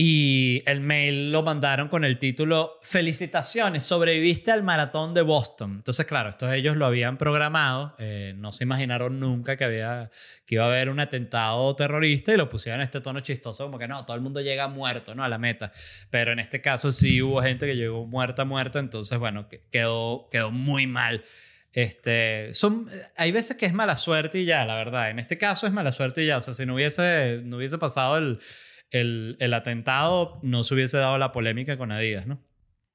Y 0.00 0.62
el 0.66 0.80
mail 0.80 1.32
lo 1.32 1.42
mandaron 1.42 1.88
con 1.88 2.04
el 2.04 2.20
título 2.20 2.78
Felicitaciones, 2.82 3.82
sobreviviste 3.84 4.52
al 4.52 4.62
maratón 4.62 5.12
de 5.12 5.22
Boston. 5.22 5.72
Entonces, 5.78 6.06
claro, 6.06 6.28
estos 6.28 6.52
ellos 6.52 6.76
lo 6.76 6.86
habían 6.86 7.18
programado, 7.18 7.96
eh, 7.98 8.32
no 8.36 8.52
se 8.52 8.62
imaginaron 8.62 9.18
nunca 9.18 9.56
que, 9.56 9.64
había, 9.64 10.08
que 10.46 10.54
iba 10.54 10.66
a 10.66 10.68
haber 10.68 10.88
un 10.88 11.00
atentado 11.00 11.74
terrorista 11.74 12.32
y 12.32 12.36
lo 12.36 12.48
pusieron 12.48 12.80
en 12.80 12.84
este 12.84 13.00
tono 13.00 13.18
chistoso, 13.18 13.64
como 13.64 13.76
que 13.76 13.88
no, 13.88 14.06
todo 14.06 14.14
el 14.16 14.22
mundo 14.22 14.40
llega 14.40 14.68
muerto, 14.68 15.16
¿no? 15.16 15.24
A 15.24 15.28
la 15.28 15.38
meta. 15.38 15.72
Pero 16.10 16.30
en 16.30 16.38
este 16.38 16.60
caso 16.60 16.92
sí 16.92 17.20
hubo 17.20 17.42
gente 17.42 17.66
que 17.66 17.74
llegó 17.74 18.06
muerta, 18.06 18.44
muerta, 18.44 18.78
entonces, 18.78 19.18
bueno, 19.18 19.48
quedó, 19.72 20.28
quedó 20.30 20.52
muy 20.52 20.86
mal. 20.86 21.24
Este, 21.72 22.54
son, 22.54 22.88
hay 23.16 23.32
veces 23.32 23.56
que 23.56 23.66
es 23.66 23.74
mala 23.74 23.96
suerte 23.96 24.38
y 24.38 24.44
ya, 24.44 24.64
la 24.64 24.76
verdad. 24.76 25.10
En 25.10 25.18
este 25.18 25.38
caso 25.38 25.66
es 25.66 25.72
mala 25.72 25.90
suerte 25.90 26.22
y 26.22 26.26
ya. 26.26 26.36
O 26.36 26.40
sea, 26.40 26.54
si 26.54 26.64
no 26.66 26.76
hubiese, 26.76 27.40
no 27.42 27.56
hubiese 27.56 27.78
pasado 27.78 28.16
el, 28.16 28.38
el, 28.90 29.54
atentado, 29.54 30.38
no 30.42 30.64
se 30.64 30.74
hubiese 30.74 30.98
dado 30.98 31.18
la 31.18 31.32
polémica 31.32 31.76
con 31.76 31.92
Adidas, 31.92 32.26
¿no? 32.26 32.42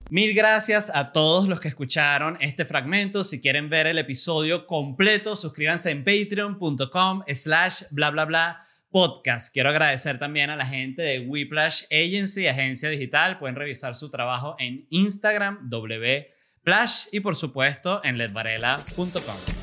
Mil 0.10 0.34
gracias 0.34 0.92
a 0.94 1.14
todos 1.14 1.48
los 1.48 1.60
que 1.60 1.70
escucharon 1.70 2.38
este 2.42 2.66
fragmento. 2.66 3.24
Si 3.24 3.40
quieren 3.40 3.70
ver 3.70 3.88
el 3.88 3.98
episodio 3.98 4.68
completo, 4.68 5.36
suscríbanse 5.36 5.92
en 5.92 6.04
patreon.com 6.04 7.24
slash 7.28 7.84
bla 7.92 8.12
bla 8.12 8.26
bla 8.26 8.64
podcast. 8.92 9.54
Quiero 9.54 9.70
agradecer 9.70 10.20
también 10.20 10.50
a 10.50 10.56
la 10.56 10.66
gente 10.66 11.02
de 11.02 11.20
Whiplash 11.20 11.84
Agency, 11.86 12.48
agencia 12.48 12.90
digital. 12.90 13.40
Pueden 13.40 13.56
revisar 13.56 13.96
su 13.96 14.10
trabajo 14.10 14.56
en 14.60 14.86
Instagram, 14.90 15.70
w 15.70 16.30
Flash 16.64 17.08
y 17.12 17.20
por 17.20 17.36
supuesto 17.36 18.02
en 18.04 18.18
ledvarela.com. 18.18 19.63